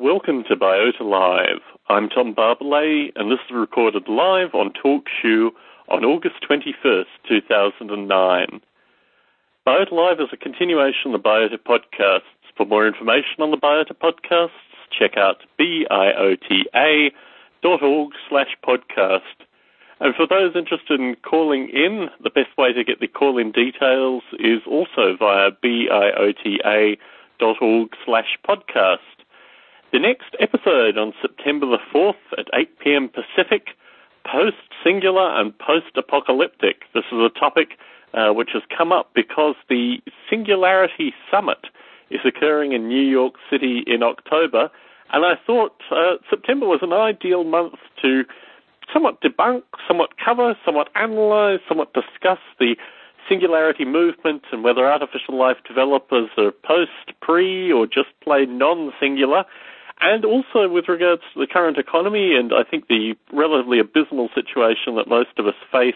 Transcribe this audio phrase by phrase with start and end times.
[0.00, 1.60] Welcome to Biota Live.
[1.90, 5.50] I'm Tom Barbalet, and this is recorded live on TalkShoe
[5.90, 8.62] on August 21st, 2009.
[9.66, 12.22] Biota Live is a continuation of the Biota podcasts.
[12.56, 14.48] For more information on the Biota podcasts,
[14.98, 17.12] check out biota.org
[18.30, 19.20] slash podcast.
[20.00, 24.22] And for those interested in calling in, the best way to get the call-in details
[24.38, 26.96] is also via biota.org
[28.06, 29.19] slash podcast.
[29.92, 33.08] The next episode on September the 4th at 8 p.m.
[33.08, 33.70] Pacific,
[34.24, 36.82] post-singular and post-apocalyptic.
[36.94, 37.70] This is a topic
[38.14, 39.96] uh, which has come up because the
[40.28, 41.66] Singularity Summit
[42.08, 44.70] is occurring in New York City in October,
[45.12, 48.22] and I thought uh, September was an ideal month to
[48.92, 52.76] somewhat debunk, somewhat cover, somewhat analyze, somewhat discuss the
[53.28, 59.44] singularity movement and whether artificial life developers are post, pre, or just plain non-singular
[60.00, 64.96] and also with regards to the current economy and I think the relatively abysmal situation
[64.96, 65.94] that most of us face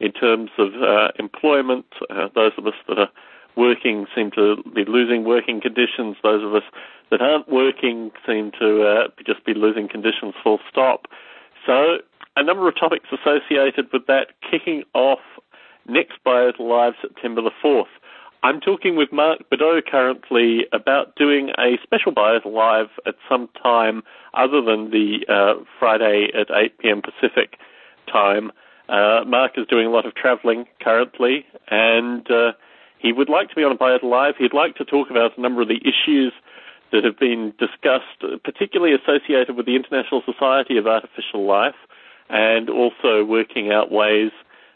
[0.00, 1.86] in terms of uh, employment.
[2.10, 3.10] Uh, those of us that are
[3.56, 6.16] working seem to be losing working conditions.
[6.22, 6.64] Those of us
[7.10, 11.06] that aren't working seem to uh, just be losing conditions full stop.
[11.64, 11.98] So
[12.36, 15.20] a number of topics associated with that kicking off
[15.86, 17.84] next Biota Live September the 4th.
[18.44, 24.02] I'm talking with Mark Bedau currently about doing a special Biota Live at some time
[24.34, 27.00] other than the uh, Friday at 8 p.m.
[27.00, 27.56] Pacific
[28.06, 28.52] time.
[28.86, 32.52] Uh, Mark is doing a lot of traveling currently, and uh,
[32.98, 34.34] he would like to be on a Biota Live.
[34.36, 36.34] He'd like to talk about a number of the issues
[36.92, 41.80] that have been discussed, particularly associated with the International Society of Artificial Life,
[42.28, 44.32] and also working out ways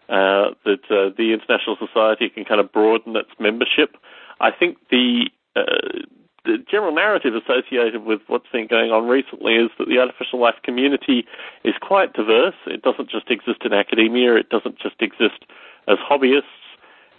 [0.09, 3.97] uh, that uh, the International Society can kind of broaden its membership.
[4.41, 6.07] I think the uh,
[6.45, 10.55] the general narrative associated with what's been going on recently is that the artificial life
[10.63, 11.27] community
[11.63, 12.55] is quite diverse.
[12.67, 14.35] It doesn't just exist in academia.
[14.37, 15.45] It doesn't just exist
[15.87, 16.43] as hobbyists.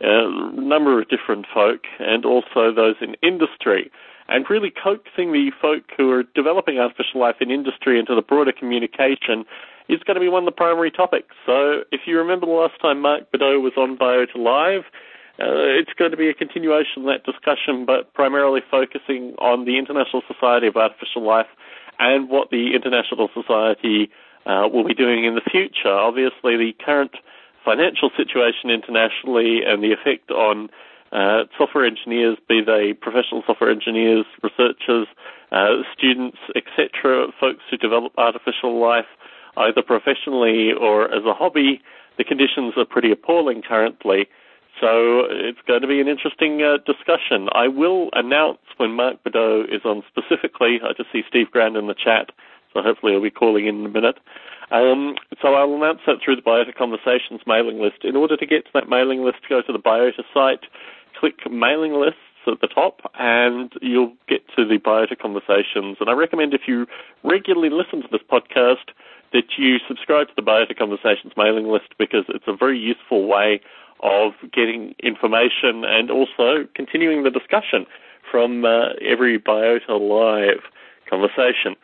[0.01, 3.91] A number of different folk, and also those in industry,
[4.29, 8.53] and really coaxing the folk who are developing artificial life in industry into the broader
[8.53, 9.43] communication
[9.89, 11.35] is going to be one of the primary topics.
[11.45, 14.85] So if you remember the last time Mark Bedau was on Biota Live,
[15.39, 19.77] uh, it's going to be a continuation of that discussion, but primarily focusing on the
[19.77, 21.47] International Society of Artificial Life
[21.97, 24.09] and what the International Society
[24.45, 25.91] uh, will be doing in the future.
[25.91, 27.15] Obviously, the current
[27.63, 30.69] financial situation internationally and the effect on
[31.11, 35.07] uh, software engineers, be they professional software engineers, researchers,
[35.51, 39.07] uh, students, etc., folks who develop artificial life,
[39.57, 41.81] either professionally or as a hobby,
[42.17, 44.27] the conditions are pretty appalling currently.
[44.79, 47.49] So it's going to be an interesting uh, discussion.
[47.53, 50.79] I will announce when Mark Bedau is on specifically.
[50.83, 52.31] I just see Steve Grand in the chat,
[52.73, 54.19] so hopefully he'll be calling in in a minute.
[54.71, 58.03] Um, so I'll announce that through the Biota Conversations mailing list.
[58.03, 60.65] In order to get to that mailing list, go to the Biota site,
[61.19, 65.97] click mailing lists at the top, and you'll get to the Biota Conversations.
[65.99, 66.87] And I recommend if you
[67.23, 68.93] regularly listen to this podcast,
[69.33, 73.61] that you subscribe to the Biota Conversations mailing list because it's a very useful way
[74.01, 77.85] of getting information and also continuing the discussion
[78.31, 80.63] from uh, every Biota Live
[81.09, 81.75] conversation.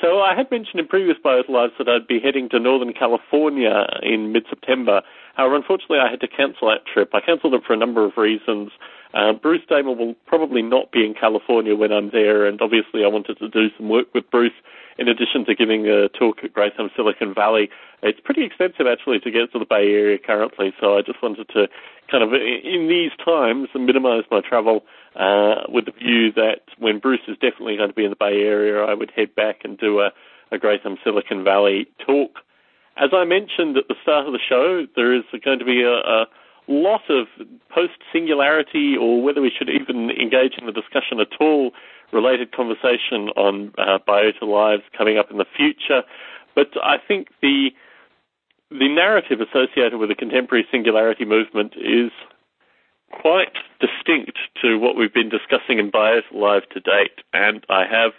[0.00, 3.86] So I had mentioned in previous Biota Lives that I'd be heading to Northern California
[4.02, 5.02] in mid-September.
[5.34, 7.10] However, unfortunately, I had to cancel that trip.
[7.14, 8.70] I cancelled it for a number of reasons.
[9.12, 13.08] Uh, Bruce Damer will probably not be in California when I'm there, and obviously I
[13.08, 14.56] wanted to do some work with Bruce
[15.00, 17.70] in addition to giving a talk at Grey Thumb Silicon Valley.
[18.02, 21.48] It's pretty expensive actually to get to the Bay Area currently, so I just wanted
[21.48, 21.68] to
[22.10, 24.84] kind of, in these times, minimize my travel
[25.16, 28.42] uh, with the view that when Bruce is definitely going to be in the Bay
[28.42, 30.10] Area, I would head back and do a,
[30.52, 32.40] a Grey Thumb Silicon Valley talk.
[32.98, 35.94] As I mentioned at the start of the show, there is going to be a,
[35.94, 36.26] a
[36.68, 37.26] lot of
[37.70, 41.72] post singularity, or whether we should even engage in the discussion at all,
[42.12, 46.02] related conversation on uh, biota lives coming up in the future.
[46.54, 47.70] But I think the
[48.70, 52.12] the narrative associated with the contemporary singularity movement is
[53.10, 57.18] quite distinct to what we've been discussing in Biota Live to date.
[57.32, 58.12] And I have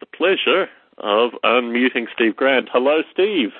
[0.00, 0.68] the pleasure
[0.98, 2.68] of unmuting Steve Grand.
[2.72, 3.50] Hello, Steve.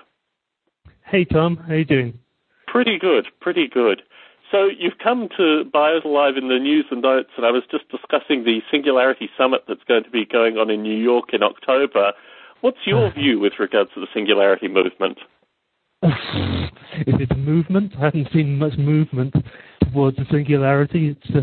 [1.05, 1.57] Hey, Tom.
[1.57, 2.19] How you doing?
[2.67, 4.03] Pretty good, pretty good.
[4.51, 7.89] So you've come to Biota Live in the news and notes, and I was just
[7.91, 12.13] discussing the Singularity Summit that's going to be going on in New York in October.
[12.63, 15.19] What's your view with regards to the Singularity movement?
[16.03, 17.93] Is it a movement?
[17.99, 19.35] I haven't seen much movement
[19.93, 21.17] towards the Singularity.
[21.21, 21.41] It's uh,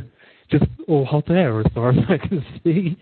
[0.49, 2.97] just all hot air as far as I can see.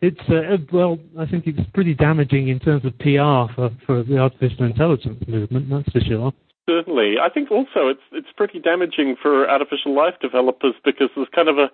[0.00, 4.18] it's uh, well, I think it's pretty damaging in terms of PR for, for the
[4.18, 5.70] artificial intelligence movement.
[5.70, 6.32] That's for sure.
[6.68, 11.48] Certainly, I think also it's it's pretty damaging for artificial life developers because there's kind
[11.48, 11.70] of a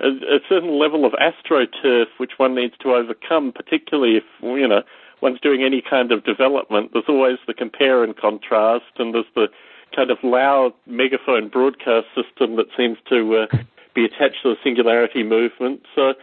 [0.00, 4.82] a, a certain level of astroturf which one needs to overcome, particularly if you know
[5.20, 6.90] one's doing any kind of development.
[6.92, 9.46] There's always the compare and contrast, and there's the
[9.94, 13.56] kind of loud megaphone broadcast system that seems to uh,
[13.94, 15.82] be attached to the singularity movement.
[15.94, 16.14] So,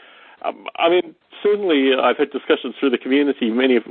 [0.43, 3.49] um, I mean, certainly I've had discussions through the community.
[3.49, 3.83] Many of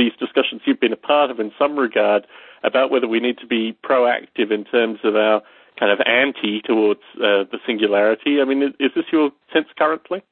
[0.00, 2.26] these discussions you've been a part of in some regard
[2.64, 5.42] about whether we need to be proactive in terms of our
[5.78, 8.40] kind of anti towards uh, the singularity.
[8.40, 10.22] I mean, is, is, this your sense currently?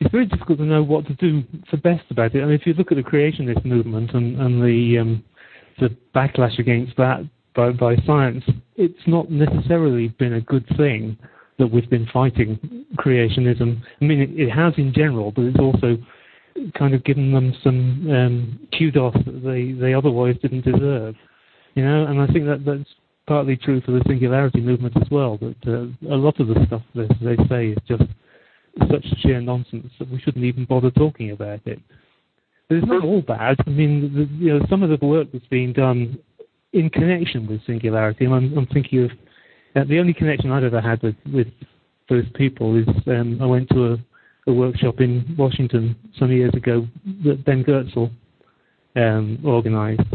[0.00, 2.42] It's very difficult to know what to do for best about it.
[2.42, 5.24] I mean, if you look at the creationist movement and, and the um,
[5.80, 8.44] the backlash against that by, by science,
[8.76, 11.16] it's not necessarily been a good thing
[11.58, 13.80] that we've been fighting creationism.
[14.00, 15.96] I mean, it, it has in general, but it's also
[16.78, 21.14] kind of given them some um, kudos that they, they otherwise didn't deserve.
[21.74, 22.88] You know, and I think that that's
[23.26, 25.38] partly true for the singularity movement as well.
[25.38, 28.04] That uh, a lot of the stuff that they say is just
[28.90, 31.80] such sheer nonsense that we shouldn't even bother talking about it.
[32.68, 33.56] But it's not all bad.
[33.66, 36.18] I mean, the, you know, some of the work that's being done
[36.72, 39.10] in connection with singularity, and I'm, I'm thinking of
[39.76, 41.48] uh, the only connection I've ever had with, with
[42.08, 43.98] those people is um, I went to a,
[44.46, 46.86] a, workshop in Washington some years ago
[47.24, 48.10] that Ben Goertzel
[48.96, 50.14] um, organised.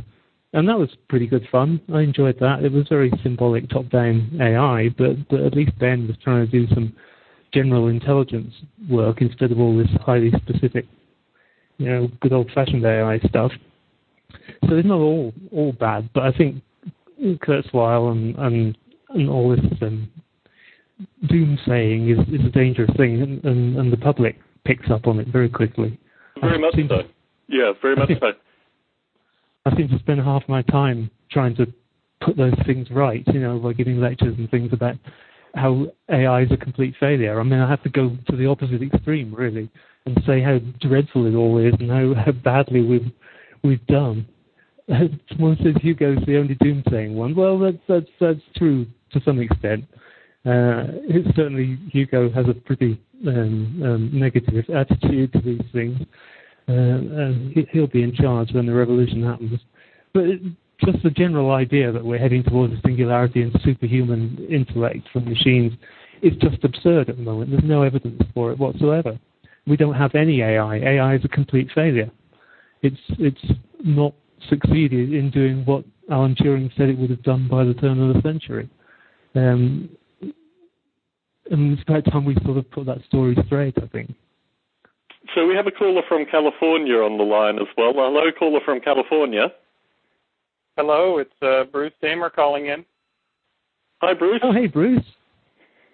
[0.54, 1.80] And that was pretty good fun.
[1.94, 2.64] I enjoyed that.
[2.64, 6.68] It was very symbolic top-down AI, but, but at least Ben was trying to do
[6.74, 6.94] some
[7.54, 8.54] general intelligence
[8.90, 10.86] work instead of all this highly specific,
[11.78, 13.52] you know, good old-fashioned AI stuff.
[14.68, 16.62] So it's not all all bad, but I think
[17.20, 18.78] Kurzweil and, and
[19.10, 20.10] and all this um,
[21.26, 25.28] doomsaying is, is a dangerous thing, and, and, and, the public picks up on it
[25.28, 26.00] very quickly.
[26.42, 26.88] Very much so.
[26.88, 27.04] To,
[27.48, 28.28] yeah, very much so.
[29.66, 31.68] I seem to spend half my time trying to
[32.22, 34.96] put those things right, you know, by giving lectures and things about
[35.56, 37.40] how AI is a complete failure.
[37.40, 39.70] I mean, I have to go to the opposite extreme, really,
[40.06, 43.12] and say how dreadful it all is and how, how badly we've
[43.64, 44.28] we've done.
[44.88, 47.36] Someone says Hugo's the only doomsaying one.
[47.36, 49.86] Well, that's that's that's true to some extent.
[50.46, 50.86] Uh,
[51.36, 56.00] certainly, Hugo has a pretty um, um, negative attitude to these things.
[56.68, 59.60] Uh, and he'll be in charge when the revolution happens.
[60.14, 60.42] But it,
[60.86, 65.74] just the general idea that we're heading towards a singularity and superhuman intellect from machines
[66.22, 67.52] is just absurd at the moment.
[67.52, 69.20] There's no evidence for it whatsoever.
[69.68, 70.78] We don't have any AI.
[70.78, 72.10] AI is a complete failure.
[72.82, 73.46] It's it's
[73.84, 74.14] not
[74.50, 78.16] succeeded in doing what Alan Turing said it would have done by the turn of
[78.16, 78.70] the century.
[79.36, 79.90] Um,
[81.50, 84.14] and it's about time we sort of put that story straight, I think.
[85.36, 87.94] So we have a caller from California on the line as well.
[87.94, 89.52] Hello, caller from California.
[90.78, 92.86] Hello, it's uh, Bruce Damer calling in.
[94.02, 94.40] Hi, Bruce.
[94.42, 95.04] Oh, hey, Bruce.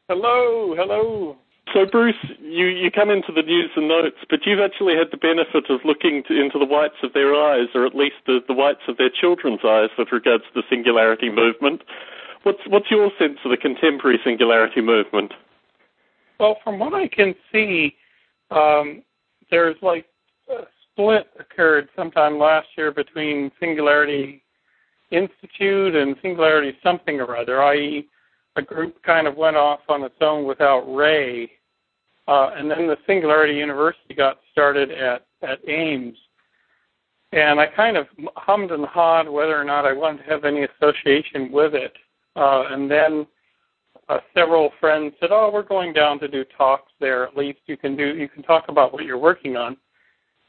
[0.07, 1.35] Hello, hello.
[1.73, 5.17] So, Bruce, you, you come into the news and notes, but you've actually had the
[5.17, 8.53] benefit of looking to, into the whites of their eyes, or at least the, the
[8.53, 11.81] whites of their children's eyes, with regards to the singularity movement.
[12.43, 15.33] What's what's your sense of the contemporary singularity movement?
[16.39, 17.95] Well, from what I can see,
[18.51, 19.03] um,
[19.49, 20.05] there's like
[20.49, 24.43] a split occurred sometime last year between Singularity
[25.12, 28.07] Institute and Singularity something or other, i.e.,
[28.57, 31.51] a group kind of went off on its own without Ray,
[32.27, 36.17] uh, and then the Singularity University got started at at Ames,
[37.33, 40.63] and I kind of hummed and hawed whether or not I wanted to have any
[40.63, 41.93] association with it.
[42.36, 43.27] Uh, and then
[44.07, 47.25] uh, several friends said, "Oh, we're going down to do talks there.
[47.25, 49.77] At least you can do you can talk about what you're working on."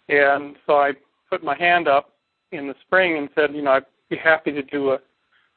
[0.08, 0.92] And so I
[1.30, 2.12] put my hand up
[2.52, 4.98] in the spring and said, "You know, I'd be happy to do a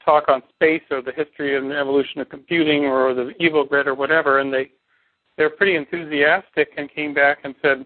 [0.03, 3.95] talk on space or the history and evolution of computing or the Evo Grid or
[3.95, 4.71] whatever." And they
[5.37, 7.85] they're pretty enthusiastic and came back and said,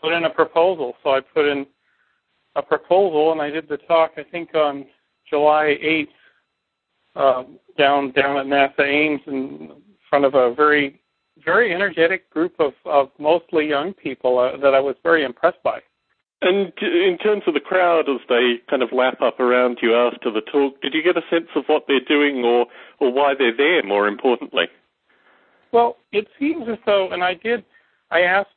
[0.00, 1.66] "Put in a proposal." So I put in
[2.56, 4.12] a proposal and I did the talk.
[4.16, 4.86] I think on
[5.28, 6.08] July 8th
[7.16, 7.44] uh,
[7.78, 9.70] down down at NASA Ames in
[10.08, 11.00] front of a very
[11.44, 15.80] very energetic group of, of mostly young people uh, that I was very impressed by.
[16.40, 20.30] And in terms of the crowd, as they kind of lap up around you after
[20.30, 22.66] the talk, did you get a sense of what they're doing or,
[22.98, 24.64] or why they're there, more importantly?
[25.70, 27.64] Well, it seems as though, and I did,
[28.10, 28.48] I asked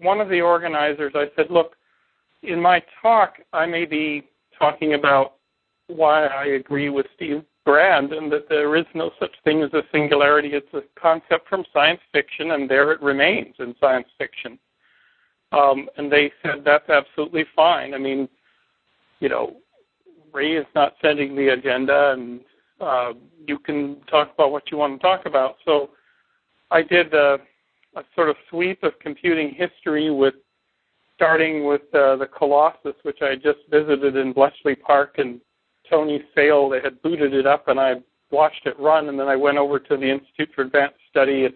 [0.00, 1.76] one of the organizers, I said, look,
[2.42, 4.26] in my talk, I may be
[4.58, 5.34] talking about
[5.88, 9.82] why I agree with Steve Grand and that there is no such thing as a
[9.90, 10.50] singularity.
[10.52, 14.56] It's a concept from science fiction, and there it remains in science fiction.
[15.50, 17.92] Um, and they said that's absolutely fine.
[17.92, 18.28] I mean,
[19.18, 19.56] you know,
[20.32, 22.40] Ray is not setting the agenda, and
[22.80, 23.14] uh,
[23.48, 25.56] you can talk about what you want to talk about.
[25.64, 25.90] So
[26.70, 27.38] I did a,
[27.96, 30.34] a sort of sweep of computing history with
[31.16, 35.40] starting with uh, the Colossus, which I just visited in Bletchley Park and
[35.90, 36.68] Tony Sale.
[36.68, 37.94] They had booted it up, and I
[38.30, 41.54] watched it run, and then I went over to the Institute for Advanced Study and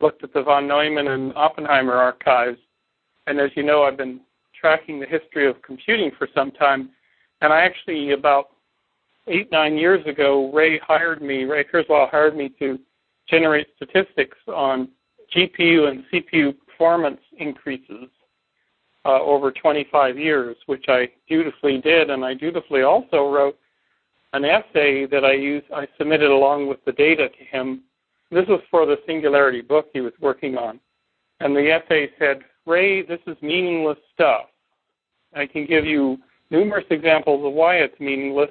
[0.00, 2.58] looked at the von Neumann and Oppenheimer archives.
[3.26, 4.20] And as you know, I've been
[4.58, 6.90] tracking the history of computing for some time,
[7.40, 8.50] and I actually about
[9.26, 11.44] eight nine years ago, Ray hired me.
[11.44, 12.78] Ray Kurzweil hired me to
[13.28, 14.88] generate statistics on
[15.34, 18.08] GPU and CPU performance increases
[19.04, 23.58] uh, over 25 years, which I dutifully did, and I dutifully also wrote
[24.32, 25.66] an essay that I used.
[25.74, 27.82] I submitted along with the data to him.
[28.30, 30.78] This was for the Singularity book he was working on,
[31.40, 34.46] and the essay said, "Ray, this is meaningless stuff."
[35.34, 36.18] I can give you
[36.50, 38.50] numerous examples of why it's meaningless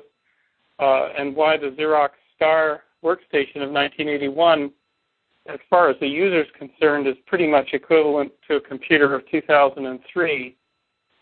[0.80, 4.72] uh, and why the Xerox Star workstation of 1981,
[5.50, 9.28] as far as the user is concerned, is pretty much equivalent to a computer of
[9.30, 10.56] 2003,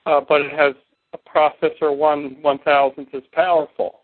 [0.05, 0.73] uh, but it has
[1.13, 4.01] a processor one one thousandth as powerful.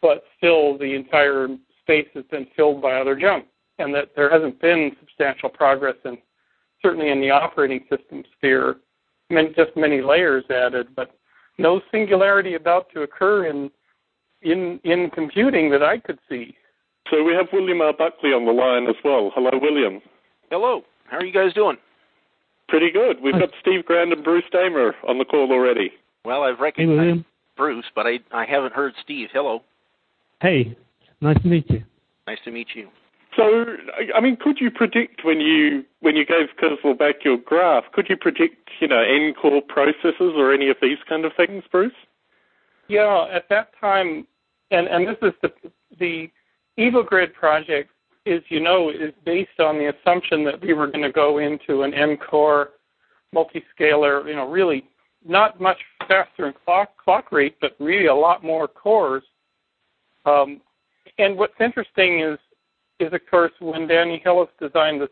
[0.00, 1.48] But still, the entire
[1.82, 3.46] space has been filled by other junk,
[3.78, 6.18] and that there hasn't been substantial progress in
[6.82, 8.76] certainly in the operating system sphere.
[9.30, 11.16] I mean, just many layers added, but
[11.58, 13.70] no singularity about to occur in
[14.42, 16.56] in in computing that I could see.
[17.10, 17.92] So we have William R.
[17.92, 19.30] Buckley on the line as well.
[19.34, 20.00] Hello, William.
[20.50, 20.82] Hello.
[21.06, 21.76] How are you guys doing?
[22.68, 23.20] Pretty good.
[23.22, 25.92] We've got Steve Grand and Bruce Damer on the call already.
[26.24, 27.24] Well, I've recognized hey,
[27.56, 29.28] Bruce, but I I haven't heard Steve.
[29.32, 29.62] Hello.
[30.40, 30.76] Hey,
[31.20, 31.84] nice to meet you.
[32.26, 32.88] Nice to meet you.
[33.36, 33.64] So,
[34.14, 37.84] I mean, could you predict when you when you gave Kurzweil back your graph?
[37.92, 41.92] Could you predict, you know, N-core processors or any of these kind of things, Bruce?
[42.88, 44.26] Yeah, at that time,
[44.70, 45.52] and and this is the
[45.98, 46.30] the
[46.78, 47.90] EvoGrid project
[48.26, 51.82] is you know is based on the assumption that we were going to go into
[51.82, 52.70] an N-core
[53.34, 54.84] multiscalar, you know, really
[55.26, 59.22] not much faster in clock clock rate, but really a lot more cores.
[60.24, 60.60] Um,
[61.18, 62.38] and what's interesting is
[63.00, 65.08] is of course when Danny Hillis designed the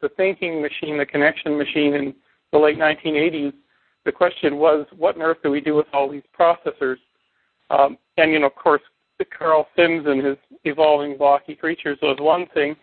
[0.00, 2.14] the thinking machine, the connection machine in
[2.52, 3.54] the late 1980s,
[4.04, 6.96] the question was, what on earth do we do with all these processors?
[7.70, 8.82] Um, and you know, of course,
[9.36, 12.76] Karl Sims and his evolving blocky creatures was one thing,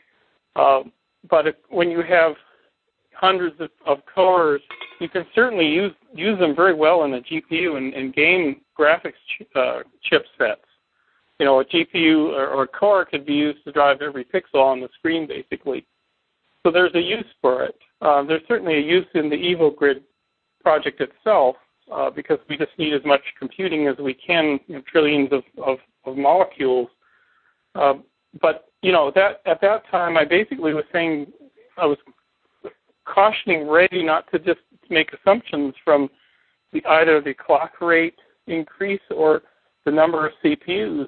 [0.55, 0.81] uh,
[1.29, 2.33] but if, when you have
[3.13, 4.61] hundreds of, of cores,
[4.99, 9.13] you can certainly use use them very well in a GPU and, and game graphics
[9.27, 9.79] ch- uh,
[10.11, 10.67] chipsets.
[11.39, 14.61] You know, a GPU or, or a core could be used to drive every pixel
[14.61, 15.85] on the screen, basically.
[16.63, 17.75] So there's a use for it.
[18.01, 20.01] Uh, there's certainly a use in the EvoGrid
[20.61, 21.55] project itself,
[21.91, 25.43] uh, because we just need as much computing as we can, you know, trillions of,
[25.63, 26.87] of, of molecules.
[27.75, 27.93] Uh,
[28.41, 31.27] but you know that at that time, I basically was saying
[31.77, 31.97] I was
[33.05, 36.09] cautioning Ray not to just make assumptions from
[36.73, 38.17] the, either the clock rate
[38.47, 39.41] increase or
[39.85, 41.07] the number of CPUs,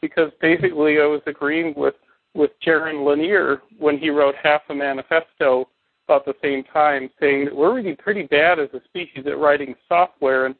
[0.00, 1.94] because basically I was agreeing with
[2.34, 5.68] with Jaron Lanier when he wrote half a manifesto
[6.06, 9.74] about the same time, saying that we're really pretty bad as a species at writing
[9.88, 10.54] software, and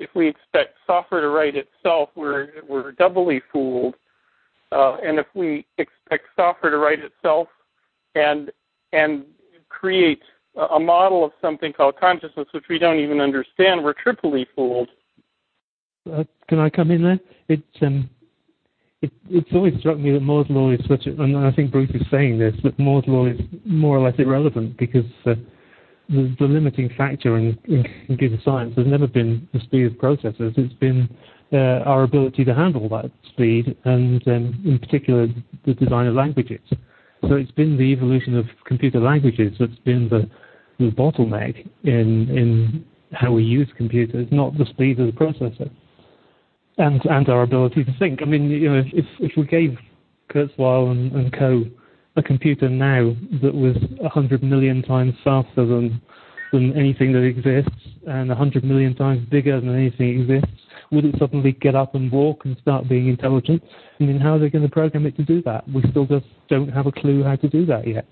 [0.00, 3.94] if we expect software to write itself, we're we're doubly fooled.
[4.72, 7.48] Uh, and if we expect software to write itself
[8.14, 8.50] and
[8.92, 9.24] and
[9.68, 10.22] create
[10.72, 14.88] a model of something called consciousness, which we don't even understand, we're triply fooled.
[16.12, 17.20] Uh, can I come in there?
[17.48, 18.10] It's um,
[19.02, 21.90] it, it's always struck me that Moore's law is such, a, and I think Bruce
[21.94, 25.34] is saying this, that Moore's law is more or less irrelevant because uh,
[26.10, 30.56] the, the, limiting factor in, in, computer science has never been the speed of processors.
[30.58, 31.08] It's been
[31.52, 35.28] uh, our ability to handle that speed, and um, in particular
[35.64, 36.60] the design of languages.
[37.22, 40.28] So it's been the evolution of computer languages that's been the,
[40.78, 45.70] the bottleneck in in how we use computers, not the speed of the processor
[46.80, 48.22] and and our ability to think.
[48.22, 49.78] I mean, you know, if if we gave
[50.32, 51.64] Kurzweil and, and co
[52.16, 56.00] a computer now that was a hundred million times faster than
[56.52, 57.70] than anything that exists
[58.08, 60.50] and a hundred million times bigger than anything exists,
[60.90, 63.62] would it suddenly get up and walk and start being intelligent?
[64.00, 65.62] I mean, how are they going to program it to do that?
[65.68, 68.08] We still just don't have a clue how to do that yet.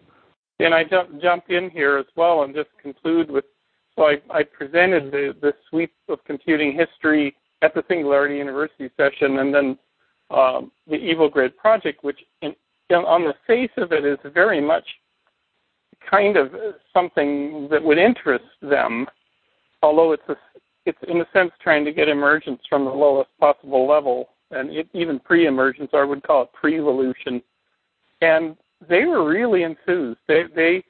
[0.60, 3.44] And I jump jump in here as well and just conclude with
[3.96, 9.40] so I, I presented the, the sweep of computing history at the Singularity University session,
[9.40, 9.78] and then
[10.30, 12.54] um, the Grid project, which in,
[12.90, 14.84] on the face of it is very much
[16.10, 16.52] kind of
[16.92, 19.06] something that would interest them.
[19.82, 20.36] although it's a,
[20.86, 24.88] it's in a sense trying to get emergence from the lowest possible level, and it,
[24.94, 27.42] even pre-emergence, or I would call it pre-evolution.
[28.20, 28.56] And
[28.88, 30.18] they were really enthused.
[30.26, 30.82] They, they,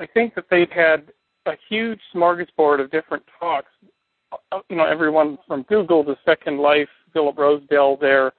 [0.00, 1.10] I think that they'd had
[1.46, 3.70] a huge smorgasbord of different talks.
[4.52, 8.32] Uh, you know, everyone from Google to Second Life, Philip Rosedale there,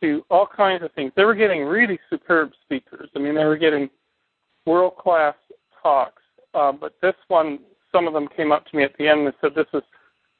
[0.00, 1.12] to all kinds of things.
[1.16, 3.10] They were getting really superb speakers.
[3.14, 3.90] I mean, they were getting
[4.66, 5.34] world class
[5.82, 6.22] talks.
[6.54, 7.60] Uh, but this one,
[7.92, 9.82] some of them came up to me at the end and said, "This is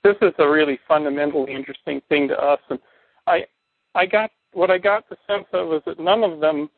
[0.03, 2.79] this is a really fundamentally interesting thing to us." And
[3.27, 3.47] I
[3.95, 6.71] I got what I got the sense of was that none of them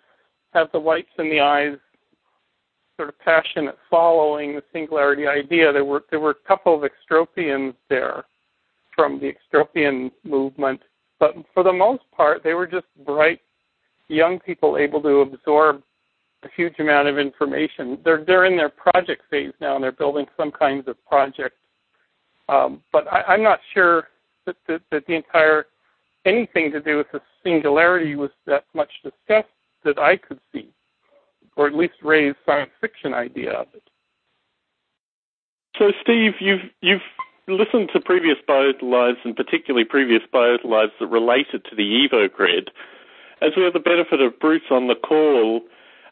[0.52, 1.78] have the whites in the eyes
[2.96, 5.72] sort of passionate following the singularity idea.
[5.72, 8.24] There were there were a couple of extropians there
[8.94, 10.82] from the extropian movement,
[11.22, 13.38] but for the most part, they were just bright
[14.08, 15.80] young people able to absorb
[16.42, 17.96] a huge amount of information.
[18.04, 21.60] They're they're in their project phase now, and they're building some kinds of projects.
[22.48, 24.08] Um, but I, I'm not sure
[24.46, 25.66] that, that, that the entire
[26.24, 30.70] anything to do with the singularity was that much discussed that I could see,
[31.56, 33.84] or at least raise science fiction idea of it.
[35.78, 37.00] So, Steve, you've you've
[37.49, 38.38] listened to previous
[38.82, 42.70] lives, and particularly previous lives that related to the Evo grid.
[43.40, 45.62] As we have the benefit of Bruce on the call,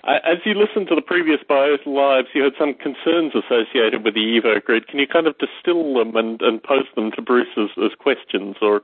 [0.04, 1.40] as you listened to the previous
[1.86, 4.88] lives, you had some concerns associated with the Evo grid.
[4.88, 8.56] Can you kind of distill them and, and pose them to Bruce as, as questions
[8.62, 8.82] or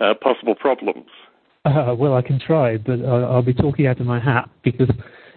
[0.00, 1.06] uh, possible problems?
[1.64, 4.90] Uh, well, I can try, but I'll, I'll, be talking out of my hat because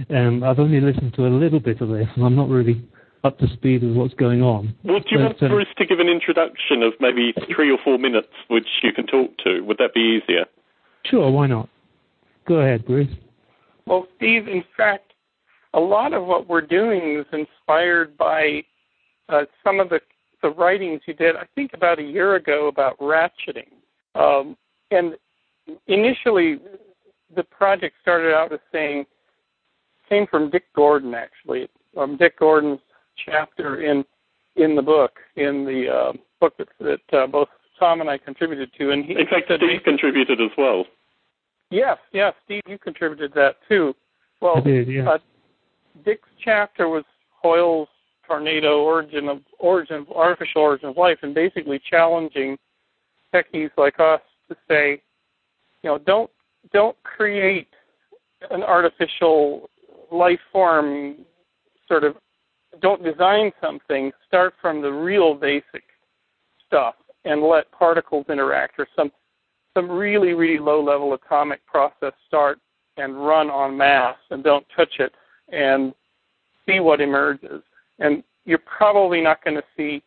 [0.09, 2.83] um, I've only listened to a little bit of this, and I'm not really
[3.23, 4.75] up to speed with what's going on.
[4.83, 7.77] Well, do you but, want um, Bruce to give an introduction of maybe three or
[7.83, 9.61] four minutes, which you can talk to?
[9.61, 10.45] Would that be easier?
[11.05, 11.69] Sure, why not?
[12.47, 13.11] Go ahead, Bruce.
[13.85, 15.13] Well, Steve, in fact,
[15.73, 18.63] a lot of what we're doing is inspired by
[19.27, 19.99] uh, some of the,
[20.41, 23.69] the writings you did, I think, about a year ago about ratcheting.
[24.15, 24.57] Um,
[24.91, 25.15] and
[25.87, 26.59] initially,
[27.35, 29.05] the project started out as saying
[30.07, 32.79] came from Dick Gordon actually, um, Dick Gordon's
[33.25, 34.03] chapter in
[34.55, 37.47] in the book in the uh, book that, that uh, both
[37.79, 40.85] Tom and I contributed to, and he in fact Steve contributed as well.
[41.71, 43.93] Yes, yes, Steve, you contributed that too.
[44.41, 45.09] Well, I did, yeah.
[45.09, 45.17] Uh,
[46.03, 47.03] Dick's chapter was
[47.41, 47.87] Hoyle's
[48.27, 52.57] tornado origin of origin of artificial origin of life, and basically challenging
[53.33, 55.01] techies like us to say,
[55.83, 56.29] you know, don't
[56.73, 57.67] don't create
[58.51, 59.69] an artificial
[60.11, 61.17] life form
[61.87, 62.15] sort of
[62.81, 65.83] don't design something, start from the real basic
[66.65, 69.11] stuff and let particles interact or some
[69.75, 72.59] some really, really low level atomic process start
[72.97, 75.13] and run on mass and don't touch it
[75.51, 75.93] and
[76.65, 77.61] see what emerges.
[77.99, 80.01] And you're probably not going to see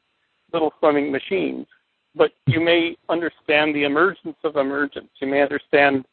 [0.52, 1.66] little swimming machines
[2.14, 5.08] but you may understand the emergence of emergence.
[5.20, 6.04] You may understand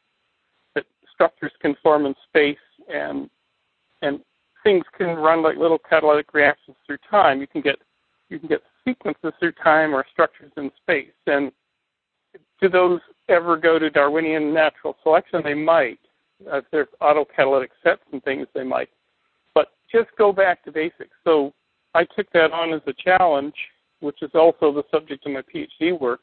[0.75, 2.57] that structures can form in space
[2.91, 3.29] and
[4.01, 4.19] and
[4.63, 7.41] things can run like little catalytic reactions through time.
[7.41, 7.77] You can get
[8.29, 11.11] you can get sequences through time or structures in space.
[11.25, 11.51] And
[12.61, 15.41] do those ever go to Darwinian natural selection?
[15.43, 15.99] They might.
[16.45, 18.89] If there's autocatalytic sets and things, they might.
[19.55, 21.15] But just go back to basics.
[21.23, 21.53] So
[21.95, 23.55] I took that on as a challenge
[23.99, 26.21] which is also the subject of my PhD work.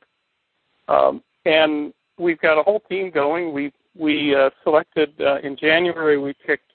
[0.88, 3.52] Um, and we've got a whole team going.
[3.52, 6.18] We we uh, selected uh, in January.
[6.18, 6.70] We picked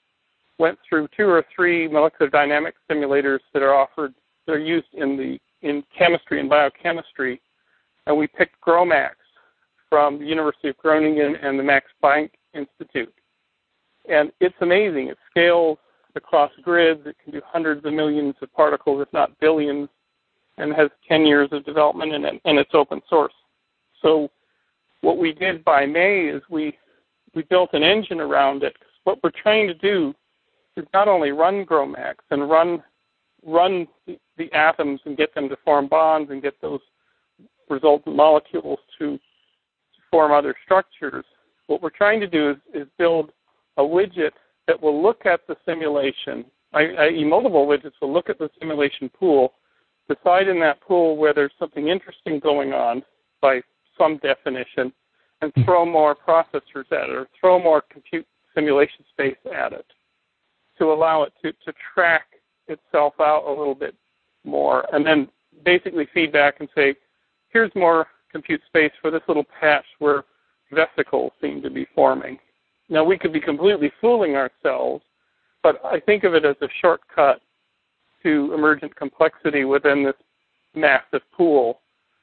[0.62, 4.14] went through two or three molecular dynamic simulators that are offered.
[4.46, 7.40] They're used in the in chemistry and biochemistry,
[8.06, 9.16] and we picked GROMACS
[9.88, 13.12] from the University of Groningen and the Max Planck Institute.
[14.08, 15.08] And it's amazing.
[15.08, 15.78] It scales
[16.14, 17.00] across grids.
[17.06, 19.88] It can do hundreds of millions of particles, if not billions
[20.58, 23.32] and has 10 years of development in it, and it's open source.
[24.00, 24.30] So
[25.00, 26.76] what we did by May is we
[27.34, 28.76] we built an engine around it.
[29.04, 30.14] What we're trying to do
[30.76, 32.82] is not only run GROMACS and run
[33.44, 36.80] run the, the atoms and get them to form bonds and get those
[37.68, 41.24] resultant molecules to, to form other structures.
[41.66, 43.32] What we're trying to do is, is build
[43.78, 44.30] a widget
[44.68, 49.54] that will look at the simulation, i.e., multiple widgets will look at the simulation pool
[50.08, 53.02] decide in that pool where there's something interesting going on
[53.40, 53.60] by
[53.98, 54.92] some definition,
[55.42, 55.62] and hmm.
[55.64, 59.86] throw more processors at it or throw more compute simulation space at it
[60.82, 62.26] to allow it to, to track
[62.66, 63.94] itself out a little bit
[64.44, 65.28] more and then
[65.64, 66.96] basically feedback and say,
[67.50, 70.24] here's more compute space for this little patch where
[70.72, 72.36] vesicles seem to be forming.
[72.88, 75.04] Now we could be completely fooling ourselves,
[75.62, 77.40] but I think of it as a shortcut
[78.24, 80.14] to emergent complexity within this
[80.74, 81.78] massive pool.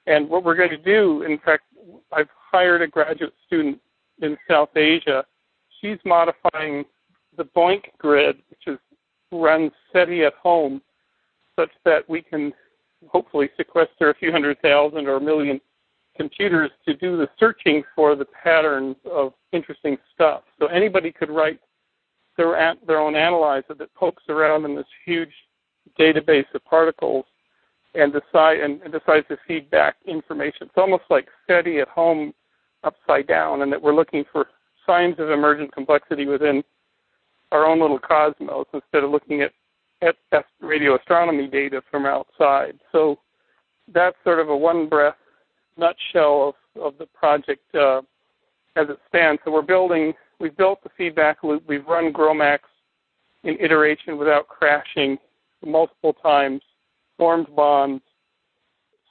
[0.05, 1.63] And what we're going to do, in fact,
[2.11, 3.79] I've hired a graduate student
[4.21, 5.23] in South Asia.
[5.79, 6.83] She's modifying
[7.39, 8.77] the BOINC grid, which is
[9.31, 10.81] runs SETI at home,
[11.57, 12.53] such that we can
[13.07, 15.59] hopefully sequester a few hundred thousand or a million
[16.17, 20.41] computers to do the searching for the patterns of interesting stuff.
[20.59, 21.59] So anybody could write
[22.37, 25.33] their their own analyzer that pokes around in this huge
[25.97, 27.25] database of particles
[27.95, 30.63] and decide and, and decides to feed back information.
[30.63, 32.33] It's almost like SETI at home
[32.83, 34.47] upside down, and that we're looking for
[34.85, 36.63] signs of emergent complexity within
[37.51, 39.51] our own little cosmos instead of looking at,
[40.01, 42.79] at radio astronomy data from outside.
[42.91, 43.19] So
[43.93, 45.15] that's sort of a one breath
[45.77, 48.01] nutshell of, of the project uh,
[48.75, 49.41] as it stands.
[49.43, 52.69] So we're building, we've built the feedback loop, we've run GROMACS
[53.43, 55.17] in iteration without crashing
[55.65, 56.61] multiple times,
[57.17, 58.03] formed bonds,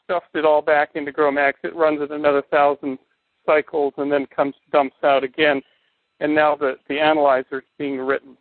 [0.04, 1.58] stuffed it all back into GROMACS.
[1.64, 2.98] It runs at another thousand
[3.44, 5.62] cycles and then comes dumps out again.
[6.20, 8.36] And now the, the analyzer is being written.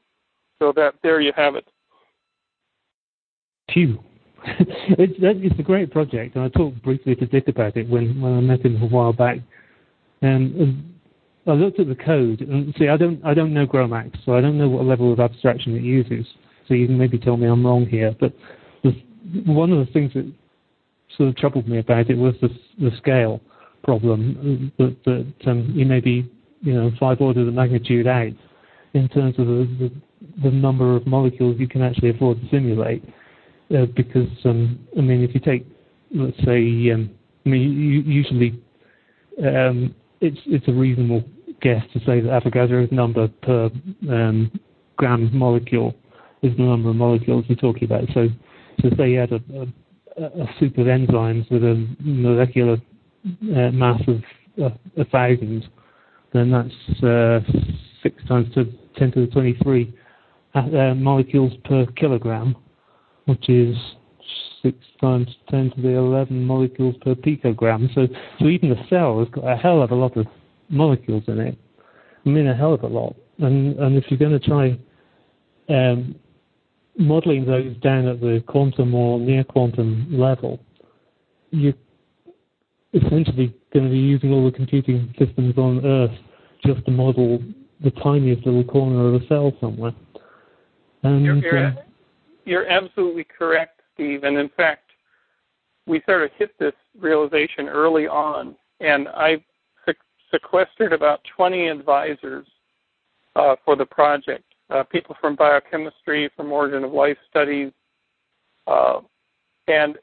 [0.59, 1.67] So that there you have it.
[3.71, 4.03] Phew.
[4.45, 8.37] it's, it's a great project, and I talked briefly to Dick about it when, when
[8.37, 9.39] I met him a while back.
[10.21, 10.95] and
[11.47, 14.41] I looked at the code, and see, I don't I don't know GROMACS, so I
[14.41, 16.25] don't know what level of abstraction it uses.
[16.67, 18.13] So you can maybe tell me I'm wrong here.
[18.19, 18.33] But
[18.83, 18.91] the,
[19.45, 20.31] one of the things that
[21.15, 23.39] sort of troubled me about it was the, the scale
[23.83, 26.29] problem that, that um, you may be
[26.61, 28.33] you know five orders of magnitude out
[28.93, 29.91] in terms of the, the,
[30.43, 33.03] the number of molecules you can actually afford to simulate.
[33.75, 35.65] Uh, because um, I mean, if you take,
[36.15, 37.09] let's say, um,
[37.45, 38.61] I mean, usually
[39.45, 41.23] um, it's it's a reasonable
[41.61, 43.69] guess to say that Avogadro's number per
[44.09, 44.51] um,
[44.95, 45.95] gram molecule
[46.41, 48.03] is the number of molecules you're talking about.
[48.13, 48.27] So,
[48.81, 49.41] so say you had a,
[50.17, 52.77] a, a soup of enzymes with a molecular
[53.55, 54.23] uh, mass of
[54.63, 55.67] uh, a thousand,
[56.33, 57.39] then that's uh,
[58.03, 58.65] six times to
[58.97, 59.93] 10 to the 23
[60.55, 62.55] uh, molecules per kilogram
[63.27, 63.75] which is
[64.63, 67.93] six times 10 to the 11 molecules per picogram.
[67.93, 68.07] So,
[68.39, 70.25] so even the cell has got a hell of a lot of
[70.69, 71.57] molecules in it.
[72.25, 73.15] I mean, a hell of a lot.
[73.39, 74.79] And, and if you're going to try
[75.69, 76.15] um,
[76.97, 80.59] modeling those down at the quantum or near quantum level,
[81.51, 81.73] you're
[83.03, 86.17] essentially going to be using all the computing systems on Earth
[86.65, 87.39] just to model
[87.83, 89.93] the tiniest little corner of a cell somewhere.
[91.03, 91.77] And, you're, you're, um,
[92.45, 94.23] you're absolutely correct, Steve.
[94.23, 94.91] And in fact,
[95.85, 99.43] we sort of hit this realization early on, and I
[100.31, 102.45] sequestered about 20 advisors
[103.35, 104.43] uh, for the project.
[104.69, 107.71] Uh, people from biochemistry, from origin of life studies,
[108.67, 108.99] uh,
[109.67, 109.97] and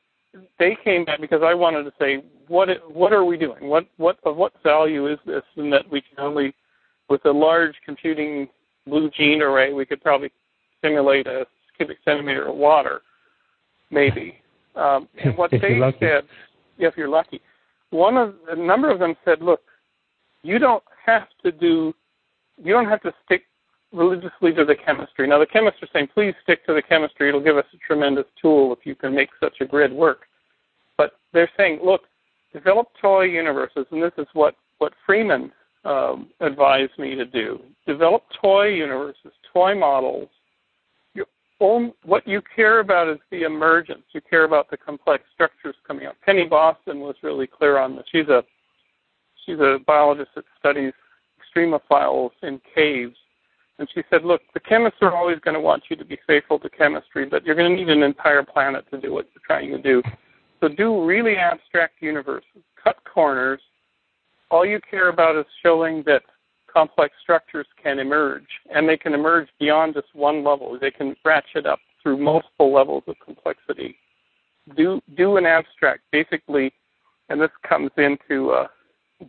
[0.59, 3.68] they came back because I wanted to say, what what are we doing?
[3.68, 5.42] What what of what value is this?
[5.57, 6.55] And that we can only,
[7.09, 8.49] with a large computing
[8.87, 10.31] blue gene array, we could probably
[10.83, 13.03] simulate a cubic centimeter of water,
[13.90, 14.37] maybe.
[14.77, 16.25] Um, and what they said,
[16.79, 17.40] if you're lucky,
[17.90, 19.61] one of a number of them said, look,
[20.42, 21.94] you don't have to do,
[22.62, 23.44] you don't have to stick
[23.94, 25.26] religiously to the chemistry.
[25.26, 27.28] Now the chemists are saying, please stick to the chemistry.
[27.28, 30.22] It'll give us a tremendous tool if you can make such a grid work.
[30.96, 32.02] But they're saying, look,
[32.52, 35.52] develop toy universes, and this is what what Freeman
[35.85, 37.61] um, advised me to do.
[37.87, 40.28] Develop toy universes, toy models
[42.04, 44.02] what you care about is the emergence.
[44.12, 46.16] You care about the complex structures coming out.
[46.24, 48.04] Penny Boston was really clear on this.
[48.11, 48.42] She's a
[49.44, 50.92] she's a biologist that studies
[51.38, 53.16] extremophiles in caves,
[53.78, 56.58] and she said, "Look, the chemists are always going to want you to be faithful
[56.60, 59.70] to chemistry, but you're going to need an entire planet to do what you're trying
[59.70, 60.02] to do.
[60.60, 63.60] So do really abstract universes, cut corners.
[64.50, 66.22] All you care about is showing that
[66.72, 70.78] complex structures can emerge, and they can emerge beyond just one level.
[70.80, 73.96] They can ratchet up through multiple levels of complexity.
[74.76, 76.72] Do do an abstract, basically,
[77.28, 78.68] and this comes into uh,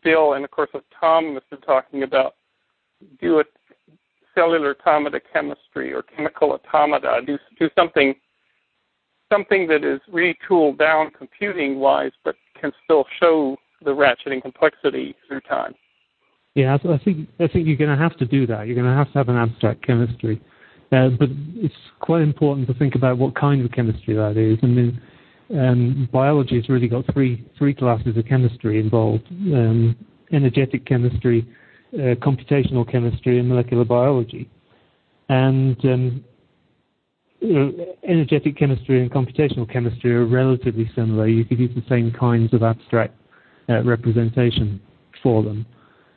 [0.04, 2.36] Bill and of course what Tom has been talking about.
[3.22, 3.44] Do a
[4.36, 7.22] cellular automata chemistry or chemical automata.
[7.26, 8.14] Do do something
[9.32, 15.42] something that is retooled down computing wise, but can still show the ratcheting complexity through
[15.42, 15.74] time.
[16.54, 18.66] Yeah, I think I think you're going to have to do that.
[18.68, 20.42] You're going to have to have an abstract chemistry,
[20.92, 24.58] uh, but it's quite important to think about what kind of chemistry that is.
[24.64, 25.02] I mean,
[25.54, 29.98] um, biology has really got three three classes of chemistry involved: um,
[30.32, 31.46] energetic chemistry,
[31.96, 34.50] computational chemistry, and molecular biology.
[35.30, 36.24] And um,
[38.08, 41.28] energetic chemistry and computational chemistry are relatively similar.
[41.28, 43.16] You could use the same kinds of abstract
[43.70, 44.82] uh, representation
[45.22, 45.66] for them.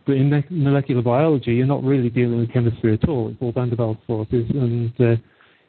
[0.06, 3.28] But in molecular biology, you're not really dealing with chemistry at all.
[3.28, 5.16] It's all van der Waals forces and uh,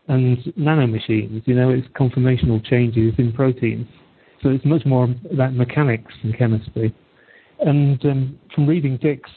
[0.07, 1.45] and nanomachines.
[1.45, 3.87] You know, it's conformational changes in proteins.
[4.41, 6.95] So it's much more about mechanics than chemistry.
[7.59, 9.29] And um, from reading Dick's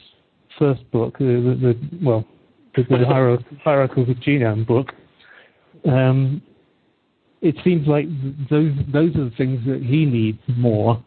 [0.59, 2.25] first book, uh, the, the, well,
[2.75, 3.05] the, the
[3.63, 4.89] Hierarchy of Genome book,
[5.85, 6.41] um,
[7.41, 8.05] it seems like
[8.49, 11.03] those those are the things that he needs more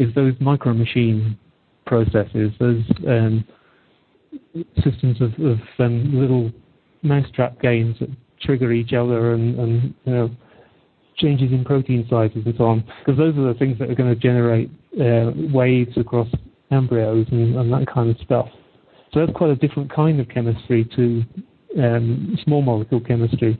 [0.00, 1.38] is those micro machine
[1.86, 3.44] processes, those um,
[4.84, 6.50] systems of, of um, little
[7.02, 10.30] mousetrap games that trigger each other and, and you know,
[11.16, 14.12] changes in protein sizes and so on, because those are the things that are going
[14.12, 16.28] to generate uh, waves across
[16.70, 18.48] embryos and, and, that kind of stuff.
[19.16, 21.24] So that's quite a different kind of chemistry to
[21.82, 23.58] um, small molecule chemistry,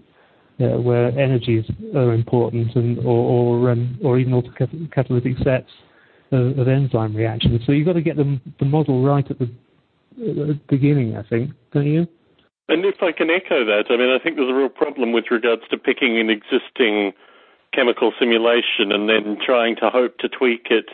[0.60, 1.64] uh, where energies
[1.94, 5.70] are important, and or or, um, or even autocatalytic sets
[6.30, 7.62] of, of, enzyme reactions.
[7.64, 11.22] So you've got to get the, the model right at the, at the beginning, I
[11.22, 12.06] think, don't you?
[12.68, 15.24] And if I can echo that, I mean, I think there's a real problem with
[15.30, 17.14] regards to picking an existing
[17.72, 20.90] chemical simulation and then trying to hope to tweak it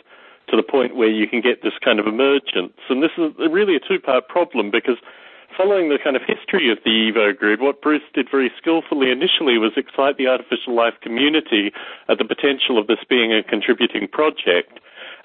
[0.49, 2.73] to the point where you can get this kind of emergence.
[2.89, 4.97] And this is really a two part problem because
[5.57, 9.57] following the kind of history of the Evo grid, what Bruce did very skillfully initially
[9.57, 11.71] was excite the artificial life community
[12.09, 14.79] at the potential of this being a contributing project.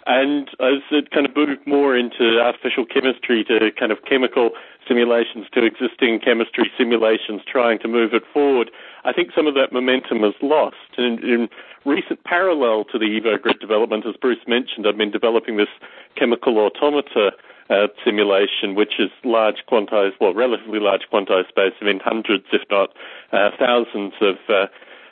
[0.06, 4.50] And as it kind of moved more into artificial chemistry to kind of chemical
[4.86, 8.70] simulations to existing chemistry simulations, trying to move it forward,
[9.04, 10.76] I think some of that momentum is lost.
[10.96, 11.48] And in
[11.84, 15.68] recent parallel to the EvoGrid development, as Bruce mentioned, I've been developing this
[16.16, 17.32] chemical automata
[17.70, 22.62] uh, simulation, which is large quantized, well, relatively large quantized space, I mean hundreds, if
[22.70, 22.90] not
[23.32, 24.66] uh, thousands of uh,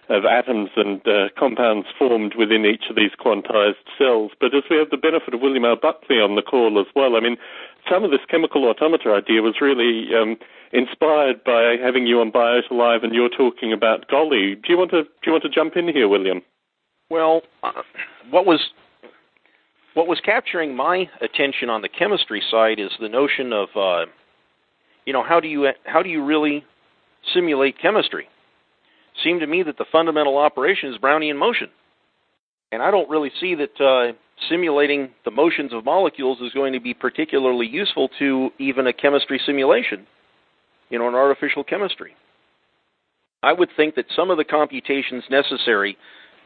[0.09, 4.33] of atoms and uh, compounds formed within each of these quantized cells.
[4.41, 5.77] But as we have the benefit of William R.
[5.77, 7.37] Buckley on the call as well, I mean,
[7.91, 10.37] some of this chemical automata idea was really um,
[10.73, 14.55] inspired by having you on Biota Live and you're talking about Golly.
[14.55, 16.43] Do you want to do you want to jump in here, William?
[17.11, 17.83] Well, uh,
[18.31, 18.61] what was
[19.95, 24.07] what was capturing my attention on the chemistry side is the notion of uh,
[25.05, 26.65] you know how do you how do you really
[27.33, 28.29] simulate chemistry?
[29.23, 31.69] Seemed to me that the fundamental operation is Brownian motion.
[32.73, 34.13] And I don't really see that uh,
[34.49, 39.41] simulating the motions of molecules is going to be particularly useful to even a chemistry
[39.45, 40.07] simulation,
[40.91, 42.15] you know, an artificial chemistry.
[43.43, 45.97] I would think that some of the computations necessary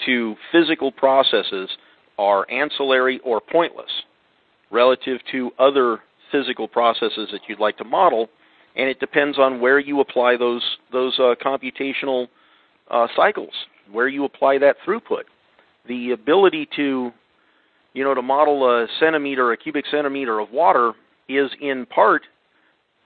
[0.06, 1.70] to physical processes
[2.18, 3.90] are ancillary or pointless
[4.70, 8.28] relative to other physical processes that you'd like to model,
[8.76, 12.28] and it depends on where you apply those those uh, computational
[12.90, 13.52] uh, cycles,
[13.90, 15.24] where you apply that throughput.
[15.88, 17.12] The ability to,
[17.94, 20.92] you know, to model a centimeter, a cubic centimeter of water
[21.28, 22.22] is in part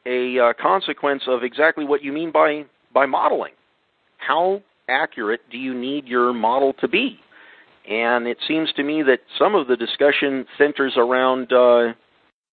[0.06, 3.52] a uh, consequence of exactly what you mean by by modeling.
[4.18, 7.18] How accurate do you need your model to be?
[7.88, 11.92] And it seems to me that some of the discussion centers around uh,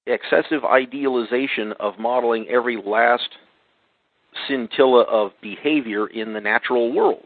[0.05, 3.29] excessive idealization of modeling every last
[4.47, 7.25] scintilla of behavior in the natural world.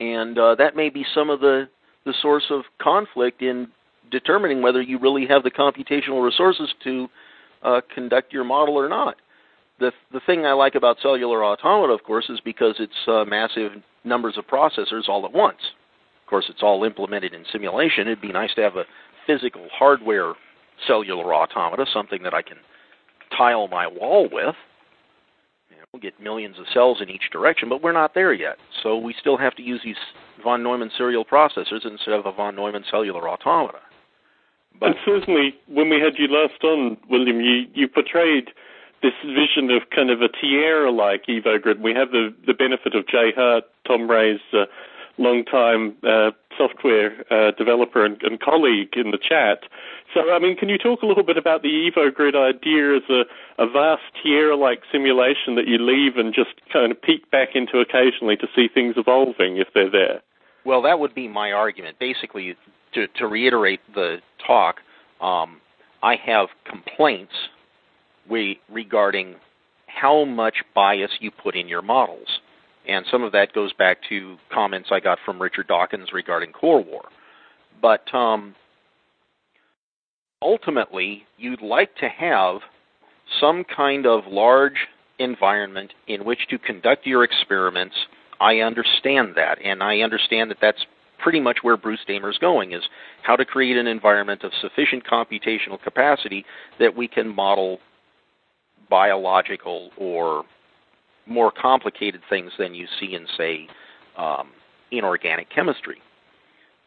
[0.00, 1.68] And uh, that may be some of the,
[2.04, 3.68] the source of conflict in
[4.10, 7.08] determining whether you really have the computational resources to
[7.62, 9.16] uh, conduct your model or not.
[9.80, 13.72] The, the thing I like about cellular automata, of course, is because it's uh, massive
[14.04, 15.58] numbers of processors all at once.
[16.22, 18.06] Of course, it's all implemented in simulation.
[18.06, 18.84] It'd be nice to have a
[19.26, 20.34] physical hardware
[20.86, 22.58] cellular automata, something that I can
[23.36, 24.54] tile my wall with
[25.94, 28.56] We'll get millions of cells in each direction, but we're not there yet.
[28.82, 29.94] So we still have to use these
[30.42, 33.78] von Neumann serial processors instead of a von Neumann cellular automata.
[34.80, 38.48] But and certainly, when we had you last on, William, you, you portrayed
[39.02, 41.80] this vision of kind of a Tierra-like EvoGrid.
[41.80, 44.64] We have the, the benefit of Jay Hart, Tom Ray's uh,
[45.16, 49.60] long-time uh, software uh, developer and, and, colleague in the chat.
[50.12, 53.62] So, I mean, can you talk a little bit about the EvoGrid idea as a,
[53.62, 58.36] a vast Tierra-like simulation that you leave and just kind of peek back into occasionally
[58.36, 60.22] to see things evolving if they're there?
[60.64, 61.98] Well, that would be my argument.
[61.98, 62.54] Basically,
[62.92, 64.76] to, to reiterate the talk,
[65.20, 65.60] um,
[66.02, 67.32] I have complaints
[68.28, 69.36] we, regarding
[69.86, 72.28] how much bias you put in your models.
[72.86, 76.84] And some of that goes back to comments I got from Richard Dawkins regarding Core
[76.84, 77.08] War.
[77.80, 78.54] But um,
[80.44, 82.60] ultimately, you'd like to have
[83.40, 84.86] some kind of large
[85.18, 87.96] environment in which to conduct your experiments
[88.40, 90.84] I understand that, and I understand that that's
[91.18, 92.82] pretty much where Bruce Damer is going: is
[93.22, 96.44] how to create an environment of sufficient computational capacity
[96.78, 97.78] that we can model
[98.90, 100.44] biological or
[101.26, 103.66] more complicated things than you see in, say,
[104.18, 104.50] um,
[104.90, 106.02] inorganic chemistry.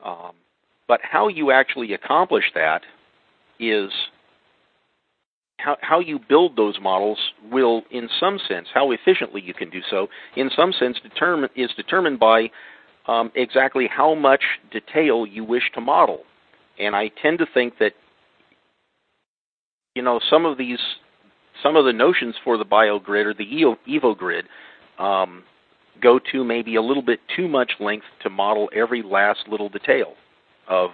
[0.05, 0.33] Um,
[0.87, 2.83] but how you actually accomplish that
[3.59, 3.91] is
[5.57, 7.17] how, how you build those models
[7.51, 11.71] will, in some sense, how efficiently you can do so, in some sense, determine is
[11.75, 12.51] determined by
[13.07, 14.41] um, exactly how much
[14.71, 16.19] detail you wish to model.
[16.79, 17.93] And I tend to think that
[19.95, 20.79] you know some of these
[21.63, 24.43] some of the notions for the biogrid or the EvoGrid
[25.03, 25.43] um,
[26.01, 30.13] go to maybe a little bit too much length to model every last little detail
[30.69, 30.91] of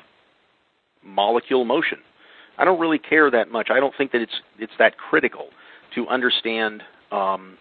[1.03, 1.97] molecule motion.
[2.57, 3.69] I don't really care that much.
[3.71, 5.47] I don't think that it's it's that critical
[5.95, 7.57] to understand um,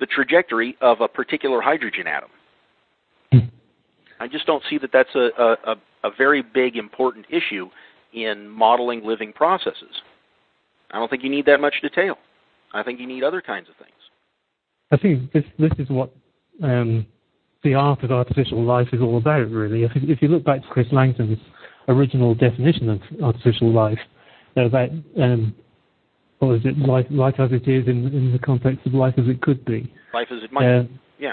[0.00, 2.30] the trajectory of a particular hydrogen atom.
[4.20, 5.30] I just don't see that that's a,
[5.64, 7.68] a, a very big important issue
[8.12, 10.02] in modeling living processes.
[10.90, 12.16] I don't think you need that much detail.
[12.72, 13.92] I think you need other kinds of things.
[14.90, 16.12] I think this this is what
[16.62, 17.06] um,
[17.62, 19.84] the art of artificial life is all about, really.
[19.84, 21.38] If, if you look back to Chris Langton's
[21.88, 23.98] original definition of artificial life,
[24.56, 25.54] about um,
[26.38, 29.26] what is it, life, life as it is in, in the context of life as
[29.26, 29.92] it could be.
[30.14, 30.66] Life as it might.
[30.66, 30.82] Uh,
[31.18, 31.32] yeah.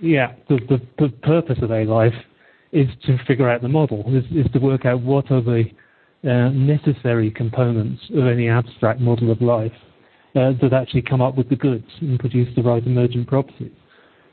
[0.00, 0.32] Yeah.
[0.48, 2.14] The, the, the purpose of a life
[2.72, 4.04] is to figure out the model.
[4.08, 5.64] Is, is to work out what are the
[6.24, 9.72] uh, necessary components of any abstract model of life
[10.34, 13.72] uh, that actually come up with the goods and produce the right emergent properties.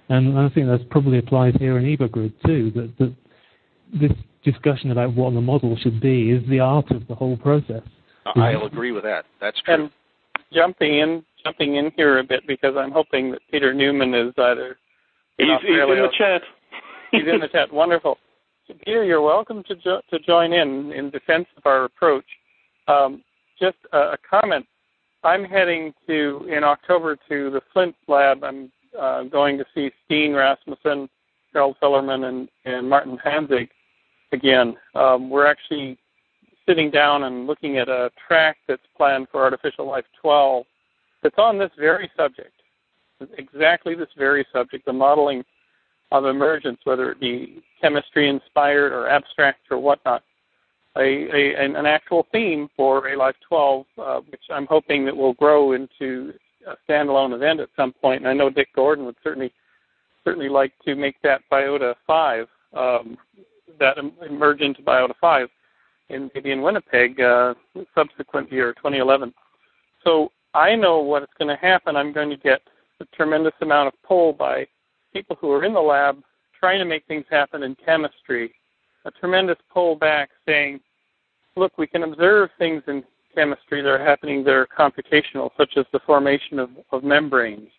[0.09, 3.15] And I think that probably applies here in EvoGrid too, that, that
[3.93, 4.11] this
[4.43, 7.83] discussion about what the model should be is the art of the whole process.
[8.25, 9.25] I'll agree with that.
[9.39, 9.73] That's true.
[9.73, 9.91] And
[10.53, 14.77] jumping in, jumping in here a bit because I'm hoping that Peter Newman is either
[15.39, 16.41] in he's, he's in the chat.
[17.11, 17.71] he's in the chat.
[17.73, 18.17] Wonderful.
[18.85, 22.25] Peter, you're welcome to jo- to join in in defense of our approach.
[22.87, 23.23] Um,
[23.59, 24.65] just a, a, comment.
[25.23, 28.43] I'm heading to in October to the Flint lab.
[28.43, 31.09] I'm uh, going to see Steen Rasmussen,
[31.53, 33.69] Harold Fellermann, and, and Martin Hanczyc
[34.31, 34.75] again.
[34.95, 35.97] Um, we're actually
[36.67, 40.65] sitting down and looking at a track that's planned for Artificial Life 12
[41.23, 42.53] that's on this very subject,
[43.37, 45.43] exactly this very subject, the modeling
[46.11, 50.23] of emergence, whether it be chemistry inspired or abstract or whatnot.
[50.97, 55.33] A, a, an actual theme for A Life 12, uh, which I'm hoping that will
[55.33, 56.33] grow into
[56.67, 58.21] a standalone event at some point.
[58.21, 59.53] And I know Dick Gordon would certainly
[60.23, 63.17] certainly like to make that Biota 5, um,
[63.79, 65.47] that emerge into Biota 5,
[66.09, 67.53] in maybe in Winnipeg, uh,
[67.95, 69.33] subsequent year 2011.
[70.03, 71.95] So I know what's going to happen.
[71.95, 72.61] I'm going to get
[72.99, 74.67] a tremendous amount of pull by
[75.13, 76.17] people who are in the lab
[76.59, 78.53] trying to make things happen in chemistry,
[79.05, 80.79] a tremendous pull back saying,
[81.55, 83.03] look, we can observe things in
[83.33, 87.69] chemistry that are happening that are computational, such as the formation of, of membranes.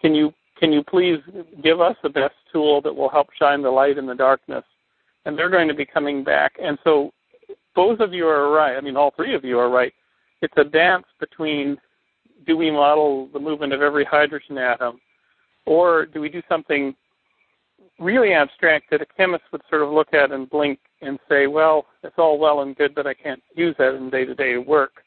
[0.00, 1.18] Can you can you please
[1.64, 4.64] give us the best tool that will help shine the light in the darkness?
[5.24, 6.52] And they're going to be coming back.
[6.62, 7.12] And so
[7.74, 8.76] both of you are right.
[8.76, 9.92] I mean, all three of you are right.
[10.42, 11.78] It's a dance between
[12.46, 15.00] do we model the movement of every hydrogen atom
[15.66, 16.94] or do we do something
[17.98, 21.86] really abstract that a chemist would sort of look at and blink and say, well,
[22.02, 25.02] it's all well and good, but I can't use that in day to day work?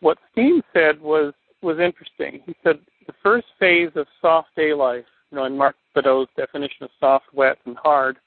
[0.00, 2.40] What Steen said was was interesting.
[2.44, 6.82] He said the first phase of soft A life, you know, in Mark Bedau's definition
[6.82, 8.18] of soft, wet, and hard,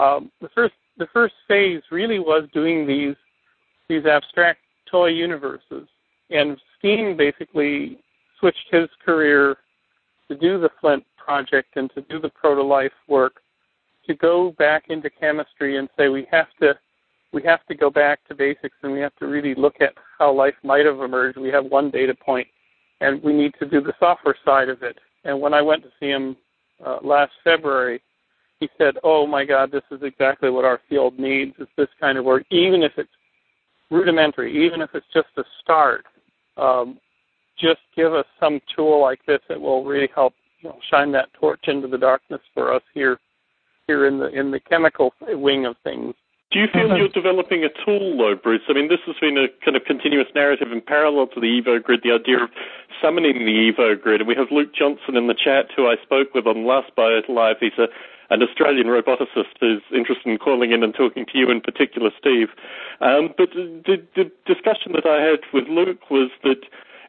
[0.00, 3.16] um, the first the first phase really was doing these
[3.88, 4.60] these abstract
[4.90, 5.88] toy universes.
[6.30, 7.98] And Steen basically
[8.38, 9.56] switched his career
[10.28, 13.40] to do the Flint project and to do the proto life work,
[14.06, 16.74] to go back into chemistry and say we have to
[17.32, 20.32] we have to go back to basics and we have to really look at how
[20.32, 21.38] life might have emerged.
[21.38, 22.48] We have one data point,
[23.00, 24.98] and we need to do the software side of it.
[25.24, 26.36] And when I went to see him
[26.84, 28.02] uh, last February,
[28.60, 31.54] he said, "Oh my God, this is exactly what our field needs.
[31.58, 33.10] Is this kind of work, even if it's
[33.90, 36.06] rudimentary, even if it's just a start.
[36.56, 36.98] Um,
[37.58, 41.32] just give us some tool like this that will really help you know, shine that
[41.34, 43.18] torch into the darkness for us here
[43.86, 46.14] here in the in the chemical wing of things.
[46.52, 48.62] Do you feel you're developing a tool, though, Bruce?
[48.68, 51.80] I mean, this has been a kind of continuous narrative in parallel to the Evo
[51.80, 52.50] Grid, the idea of
[53.00, 54.20] summoning the Evo Grid.
[54.20, 57.28] And we have Luke Johnson in the chat, who I spoke with on last Biota
[57.28, 57.56] Live.
[57.60, 57.86] He's a,
[58.30, 62.48] an Australian roboticist who's interested in calling in and talking to you in particular, Steve.
[63.00, 66.62] Um, but the, the discussion that I had with Luke was that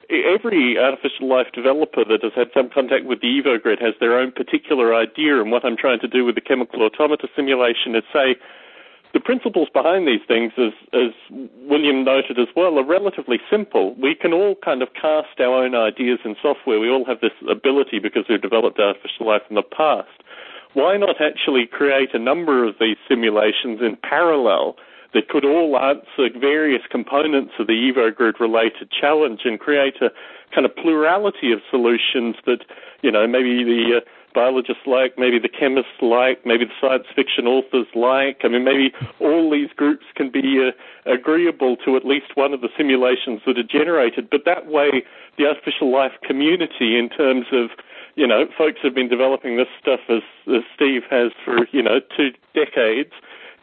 [0.10, 4.32] every artificial life developer that has had some contact with the EvoGrid has their own
[4.32, 5.40] particular idea.
[5.40, 8.36] And what I'm trying to do with the chemical automata simulation is say
[9.14, 11.12] the principles behind these things, as, as
[11.70, 13.94] William noted as well, are relatively simple.
[13.96, 16.80] We can all kind of cast our own ideas in software.
[16.80, 20.24] We all have this ability because we've developed artificial life in the past.
[20.74, 24.78] Why not actually create a number of these simulations in parallel
[25.14, 30.10] that could all answer various components of the EvoGrid related challenge and create a
[30.54, 32.60] kind of plurality of solutions that,
[33.02, 34.00] you know, maybe the uh,
[34.34, 38.42] biologists like, maybe the chemists like, maybe the science fiction authors like.
[38.44, 42.62] I mean, maybe all these groups can be uh, agreeable to at least one of
[42.62, 44.30] the simulations that are generated.
[44.30, 45.04] But that way,
[45.38, 47.72] the artificial life community, in terms of
[48.16, 51.99] you know, folks have been developing this stuff as, as Steve has for you know
[52.16, 53.12] two decades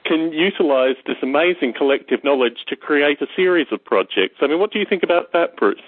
[0.05, 4.37] can utilize this amazing collective knowledge to create a series of projects.
[4.41, 5.81] I mean, what do you think about that, Bruce?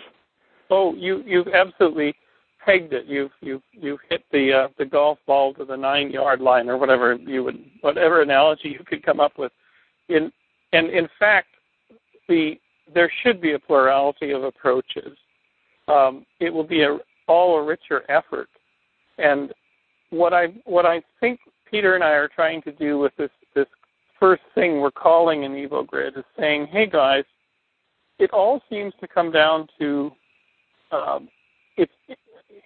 [0.71, 2.15] Oh, you you've absolutely
[2.65, 3.07] pegged it.
[3.07, 6.77] You've you've you've hit the uh, the golf ball to the nine yard line or
[6.77, 9.53] whatever you would whatever analogy you could come up with.
[10.09, 10.31] In
[10.73, 11.49] and in fact,
[12.29, 12.55] the
[12.93, 15.17] there should be a plurality of approaches.
[15.89, 16.99] Um, it will be a
[17.31, 18.49] all a richer effort.
[19.19, 19.53] And
[20.11, 21.39] what I what I think
[21.71, 23.69] Peter and I are trying to do with this this
[24.19, 27.25] first thing we're calling an EvoGrid is saying, hey guys,
[28.19, 30.11] it all seems to come down to
[30.91, 31.29] um,
[31.77, 31.89] if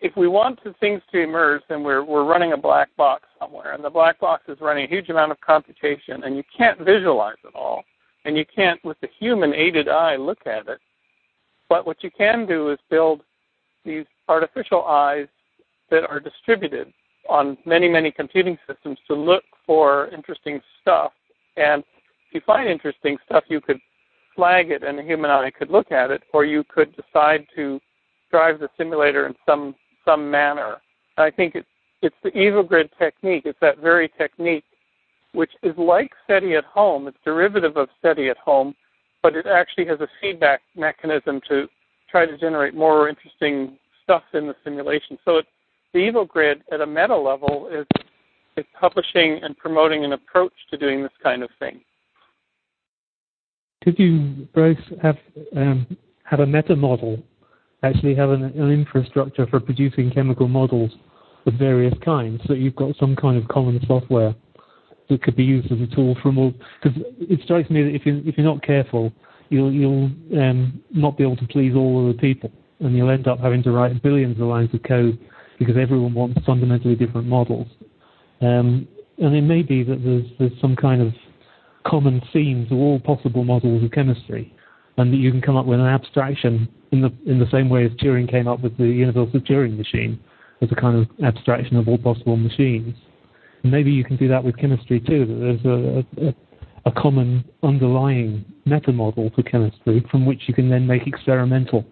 [0.01, 3.75] if we want to, things to emerge, then we're we're running a black box somewhere,
[3.75, 7.37] and the black box is running a huge amount of computation, and you can't visualize
[7.45, 7.85] it all,
[8.25, 10.81] and you can't, with the human aided eye, look at it.
[11.69, 13.21] But what you can do is build
[13.85, 15.27] these artificial eyes
[15.91, 16.93] that are distributed
[17.29, 21.13] on many many computing systems to look for interesting stuff
[21.57, 23.79] and if you find interesting stuff, you could
[24.35, 27.81] flag it and a human eye could look at it, or you could decide to
[28.31, 29.75] drive the simulator in some
[30.05, 30.79] some manner.
[31.17, 31.69] I think it's
[32.03, 33.45] it's the EvoGrid technique.
[33.47, 34.65] It's that very technique,
[35.33, 37.07] which is like SETI at home.
[37.09, 38.75] It's derivative of SETI at home,
[39.23, 41.69] but it actually has a feedback mechanism to
[42.15, 45.19] try to generate more interesting stuff in the simulation.
[45.25, 45.47] So it,
[45.93, 47.87] the EvoGrid at a meta level is
[48.57, 51.81] is publishing and promoting an approach to doing this kind of thing.
[53.83, 55.17] Could you, Bruce, have
[55.57, 55.89] um,
[56.23, 57.21] have a meta model,
[57.83, 60.93] actually have an, an, infrastructure for producing chemical models
[61.47, 64.37] of various kinds, so you've got some kind of common software
[65.09, 66.55] that could be used as a tool from all?
[66.81, 69.13] Because it strikes me that if you if you're not careful,
[69.49, 73.29] you'll you'll um, not be able to please all of the people, and you'll end
[73.29, 75.19] up having to write billions of lines of code
[75.59, 77.69] because everyone wants fundamentally different models.
[78.41, 78.89] Um,
[79.19, 81.13] and it may be that there's, there's some kind of
[81.87, 84.53] common theme to all possible models of chemistry,
[84.97, 87.85] and that you can come up with an abstraction in the in the same way
[87.85, 90.19] as Turing came up with the universal Turing machine
[90.61, 92.95] as a kind of abstraction of all possible machines.
[93.63, 95.25] Maybe you can do that with chemistry too.
[95.25, 96.35] That there's a, a
[96.91, 101.85] common underlying meta model for chemistry from which you can then make experimental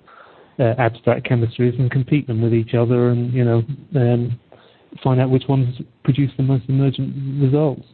[0.59, 3.63] uh, abstract chemistries and compete them with each other, and you know,
[3.97, 4.39] um,
[5.03, 7.85] find out which ones produce the most emergent results.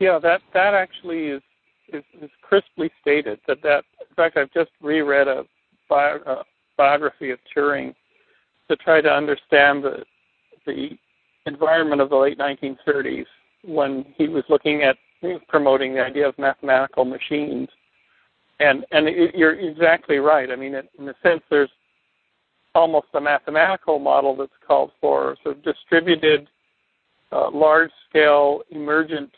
[0.00, 1.42] Yeah, that that actually is
[1.92, 3.38] is, is crisply stated.
[3.46, 5.44] That that in fact, I've just reread a,
[5.88, 6.42] bio, a
[6.76, 7.94] biography of Turing
[8.68, 10.04] to try to understand the
[10.66, 10.90] the
[11.46, 13.26] environment of the late 1930s
[13.64, 14.96] when he was looking at
[15.48, 17.68] promoting the idea of mathematical machines.
[18.60, 20.50] And and it, you're exactly right.
[20.50, 21.70] I mean, it, in a sense, there's
[22.74, 26.48] almost a mathematical model that's called for, so distributed,
[27.30, 29.30] uh, large-scale, emergent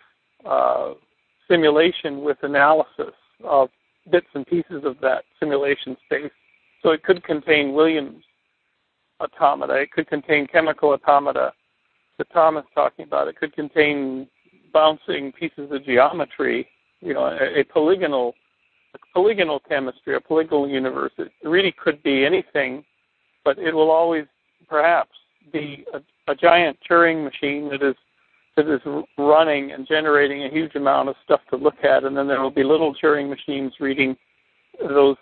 [0.44, 0.92] uh,
[1.48, 3.68] simulation with analysis of
[4.10, 6.30] bits and pieces of that simulation space.
[6.82, 8.22] So it could contain Williams
[9.20, 11.52] automata, it could contain chemical automata
[12.18, 14.28] that Tom is talking about, it could contain
[14.74, 16.68] bouncing pieces of geometry,
[17.00, 18.34] you know, a, a polygonal
[18.94, 21.12] a polygonal chemistry, a polygonal universe.
[21.18, 22.84] It really could be anything
[23.44, 24.24] but it will always
[24.68, 25.10] perhaps
[25.52, 26.00] be a,
[26.30, 27.94] a giant Turing machine that is
[28.56, 28.80] that is
[29.18, 32.50] running and generating a huge amount of stuff to look at, and then there will
[32.50, 34.16] be little Turing machines reading
[34.80, 35.16] those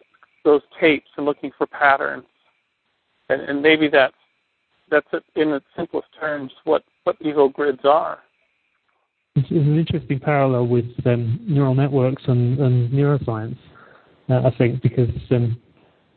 [0.44, 2.24] those tapes and looking for patterns,
[3.28, 4.14] and, and maybe that's
[4.90, 8.18] that's in its simplest terms what what EvoGrids are.
[9.34, 13.56] It's, an interesting parallel with um, neural networks and, and neuroscience,
[14.28, 15.58] uh, I think, because um,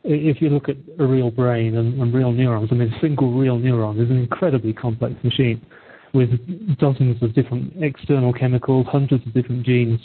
[0.04, 3.32] if you look at a real brain and, and, real neurons, I mean, a single
[3.32, 5.64] real neuron is an incredibly complex machine
[6.12, 6.30] with
[6.78, 10.00] dozens of different external chemicals, hundreds of different genes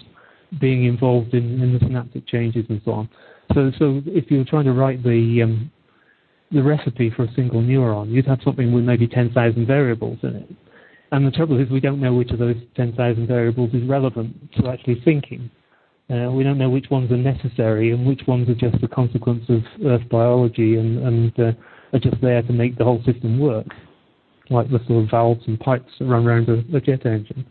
[0.59, 3.09] being involved in, in the synaptic changes and so on.
[3.53, 5.71] So, so if you're trying to write the um,
[6.51, 8.11] the recipe for a single neuron.
[8.11, 10.49] You'd have something with maybe 10,000 variables in it.
[11.11, 14.69] And the trouble is we don't know which of those 10,000 variables is relevant to
[14.69, 15.51] actually thinking.
[16.09, 19.43] Uh, we don't know which ones are necessary and which ones are just a consequence
[19.49, 21.51] of Earth biology and, and uh,
[21.93, 23.67] are just there to make the whole system work,
[24.49, 27.45] like the sort of valves and pipes that run around a, a jet engine.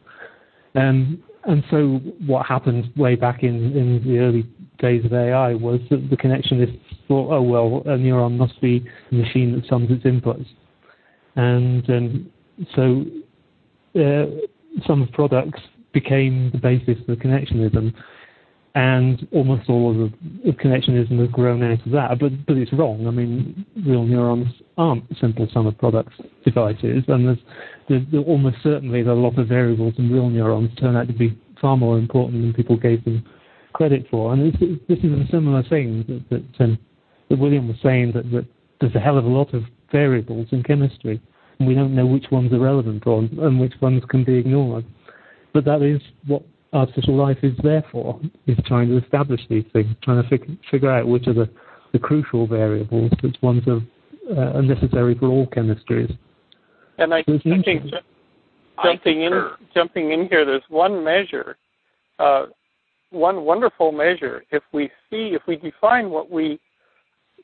[0.74, 4.46] Um, and so what happened way back in, in the early
[4.78, 9.14] days of AI was that the connectionists thought, oh, well, a neuron must be a
[9.14, 10.46] machine that sums its inputs.
[11.36, 12.30] And um,
[12.74, 13.04] so
[13.97, 15.61] uh, of products
[15.93, 17.93] became the basis for connectionism
[18.74, 20.12] and almost all of
[20.45, 22.18] the connectionism has grown out of that.
[22.20, 23.07] But but it's wrong.
[23.07, 26.14] I mean, real neurons aren't simple sum of products
[26.45, 27.38] devices, and there's,
[27.88, 31.09] there's, there's almost certainly there are a lot of variables in real neurons turn out
[31.09, 33.24] to be far more important than people gave them
[33.72, 34.32] credit for.
[34.32, 36.78] And this, this is a similar thing that that, um,
[37.28, 38.47] that William was saying that, that
[38.80, 41.20] there's a hell of a lot of variables in chemistry,
[41.66, 44.84] we don't know which ones are relevant or and which ones can be ignored.
[45.52, 46.42] But that is what
[46.72, 50.90] artificial life is there for, is trying to establish these things, trying to fig- figure
[50.90, 51.50] out which are the,
[51.92, 53.80] the crucial variables, which ones are,
[54.30, 56.16] uh, are necessary for all chemistries.
[56.98, 57.84] And I, so I think
[58.82, 61.56] jumping in, jumping in here, there's one measure,
[62.18, 62.46] uh,
[63.11, 64.44] one wonderful measure.
[64.50, 66.61] If we see, if we define what we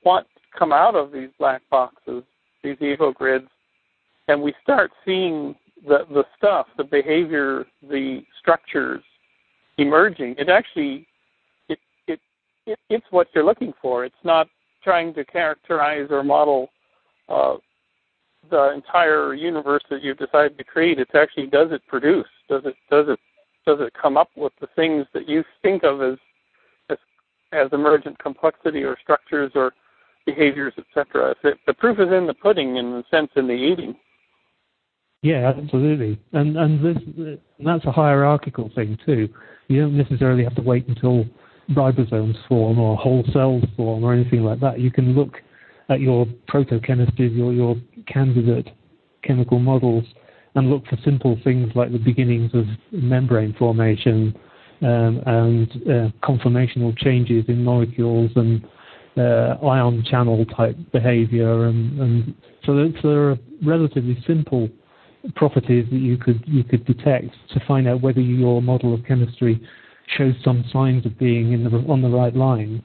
[0.05, 2.23] want to come out of these black boxes,
[2.62, 3.49] these evo grids,
[4.29, 5.55] and we start seeing
[5.87, 9.03] the the stuff, the behavior, the structures,
[9.79, 10.35] emerging.
[10.39, 11.07] It actually
[11.68, 12.20] it, it
[12.66, 14.05] it it's what you're looking for.
[14.05, 14.49] It's not
[14.83, 16.68] trying to characterize or model
[17.29, 17.57] uh,
[18.51, 20.99] the entire universe that you've decided to create.
[20.99, 22.29] It's actually does it produce?
[22.49, 23.18] Does it does it
[23.66, 26.18] does it come up with the things that you think of as
[26.91, 26.99] as,
[27.53, 29.72] as emergent complexity or structures or
[30.24, 31.37] behaviors, etc.
[31.43, 33.95] The proof is in the pudding, in the sense, in the eating.
[35.23, 39.29] Yeah, absolutely, and and this, that's a hierarchical thing too.
[39.69, 41.25] You don't necessarily have to wait until
[41.71, 44.79] ribosomes form or whole cells form or anything like that.
[44.79, 45.39] You can look
[45.89, 48.69] at your protochemistries, your your candidate
[49.25, 50.05] chemical models,
[50.55, 54.37] and look for simple things like the beginnings of membrane formation
[54.83, 58.64] um, and uh, conformational changes in molecules and
[59.17, 64.69] uh, ion channel type behavior, and, and so there are relatively simple
[65.35, 69.61] properties that you could you could detect to find out whether your model of chemistry
[70.16, 72.83] shows some signs of being in the, on the right line.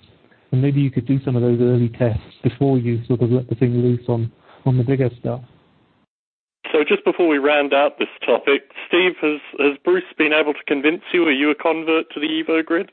[0.51, 3.47] And maybe you could do some of those early tests before you sort of let
[3.47, 4.31] the thing loose on,
[4.65, 5.41] on the bigger stuff.
[6.71, 10.63] So just before we round out this topic, Steve, has, has Bruce been able to
[10.67, 11.23] convince you?
[11.23, 12.91] Are you a convert to the Evo grid?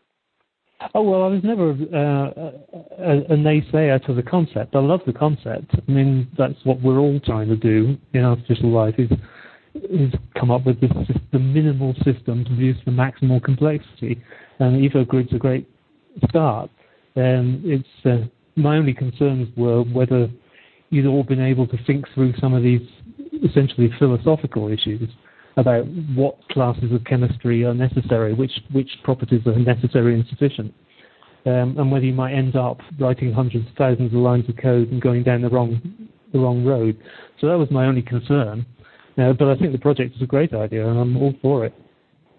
[0.94, 4.76] Oh well, I was never uh, a, a, naysayer to the concept.
[4.76, 5.74] I love the concept.
[5.74, 9.10] I mean, that's what we're all trying to do in artificial life is
[9.84, 10.90] is come up with this,
[11.32, 14.22] the minimal system to reduce the maximal complexity.
[14.58, 15.68] And EvoGrid's a great
[16.28, 16.70] start.
[17.16, 18.26] Um, it's uh,
[18.56, 20.28] my only concerns were whether
[20.90, 22.80] you'd all been able to think through some of these
[23.48, 25.08] essentially philosophical issues
[25.56, 30.72] about what classes of chemistry are necessary, which which properties are necessary and sufficient,
[31.46, 34.90] um, and whether you might end up writing hundreds of thousands of lines of code
[34.90, 35.80] and going down the wrong
[36.32, 36.96] the wrong road.
[37.40, 38.64] So that was my only concern.
[39.18, 41.74] Uh, but I think the project is a great idea, and I'm all for it.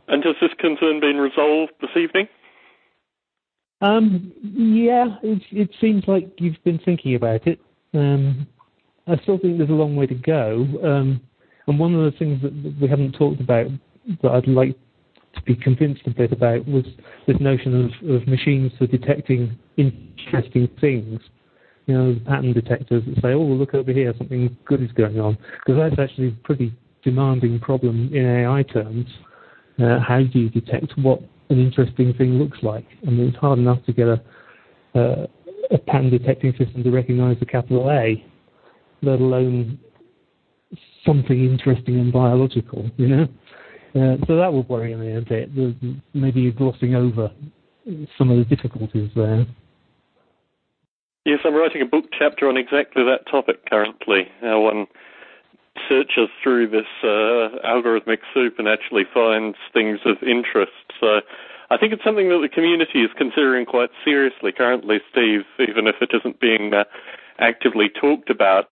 [0.07, 2.27] And has this concern been resolved this evening?
[3.81, 7.59] Um, yeah, it, it seems like you've been thinking about it.
[7.93, 8.47] Um,
[9.07, 10.67] I still think there's a long way to go.
[10.83, 11.21] Um,
[11.67, 13.67] and one of the things that we haven't talked about
[14.21, 14.75] that I'd like
[15.35, 16.85] to be convinced a bit about was
[17.27, 21.21] this notion of, of machines for detecting interesting things.
[21.89, 25.19] You know, the pattern detectors that say, oh, look over here, something good is going
[25.19, 25.39] on.
[25.65, 26.71] Because that's actually a pretty
[27.03, 29.07] demanding problem in AI terms.
[29.81, 31.19] Uh, how do you detect what
[31.49, 32.85] an interesting thing looks like?
[33.07, 34.21] I mean, it's hard enough to get a,
[34.93, 35.25] uh,
[35.71, 38.23] a pattern detecting system to recognize a capital A,
[39.01, 39.79] let alone
[41.03, 43.23] something interesting and biological, you know?
[43.95, 45.49] Uh, so that would worry me a bit.
[46.13, 47.31] Maybe you're glossing over
[48.15, 49.47] some of the difficulties there.
[51.25, 54.27] Yes, I'm writing a book chapter on exactly that topic currently.
[54.41, 54.87] How one
[55.87, 60.71] searches through this uh, algorithmic soup and actually finds things of interest.
[60.99, 61.19] So
[61.69, 65.95] I think it's something that the community is considering quite seriously currently, Steve, even if
[66.01, 66.85] it isn't being uh,
[67.37, 68.65] actively talked about.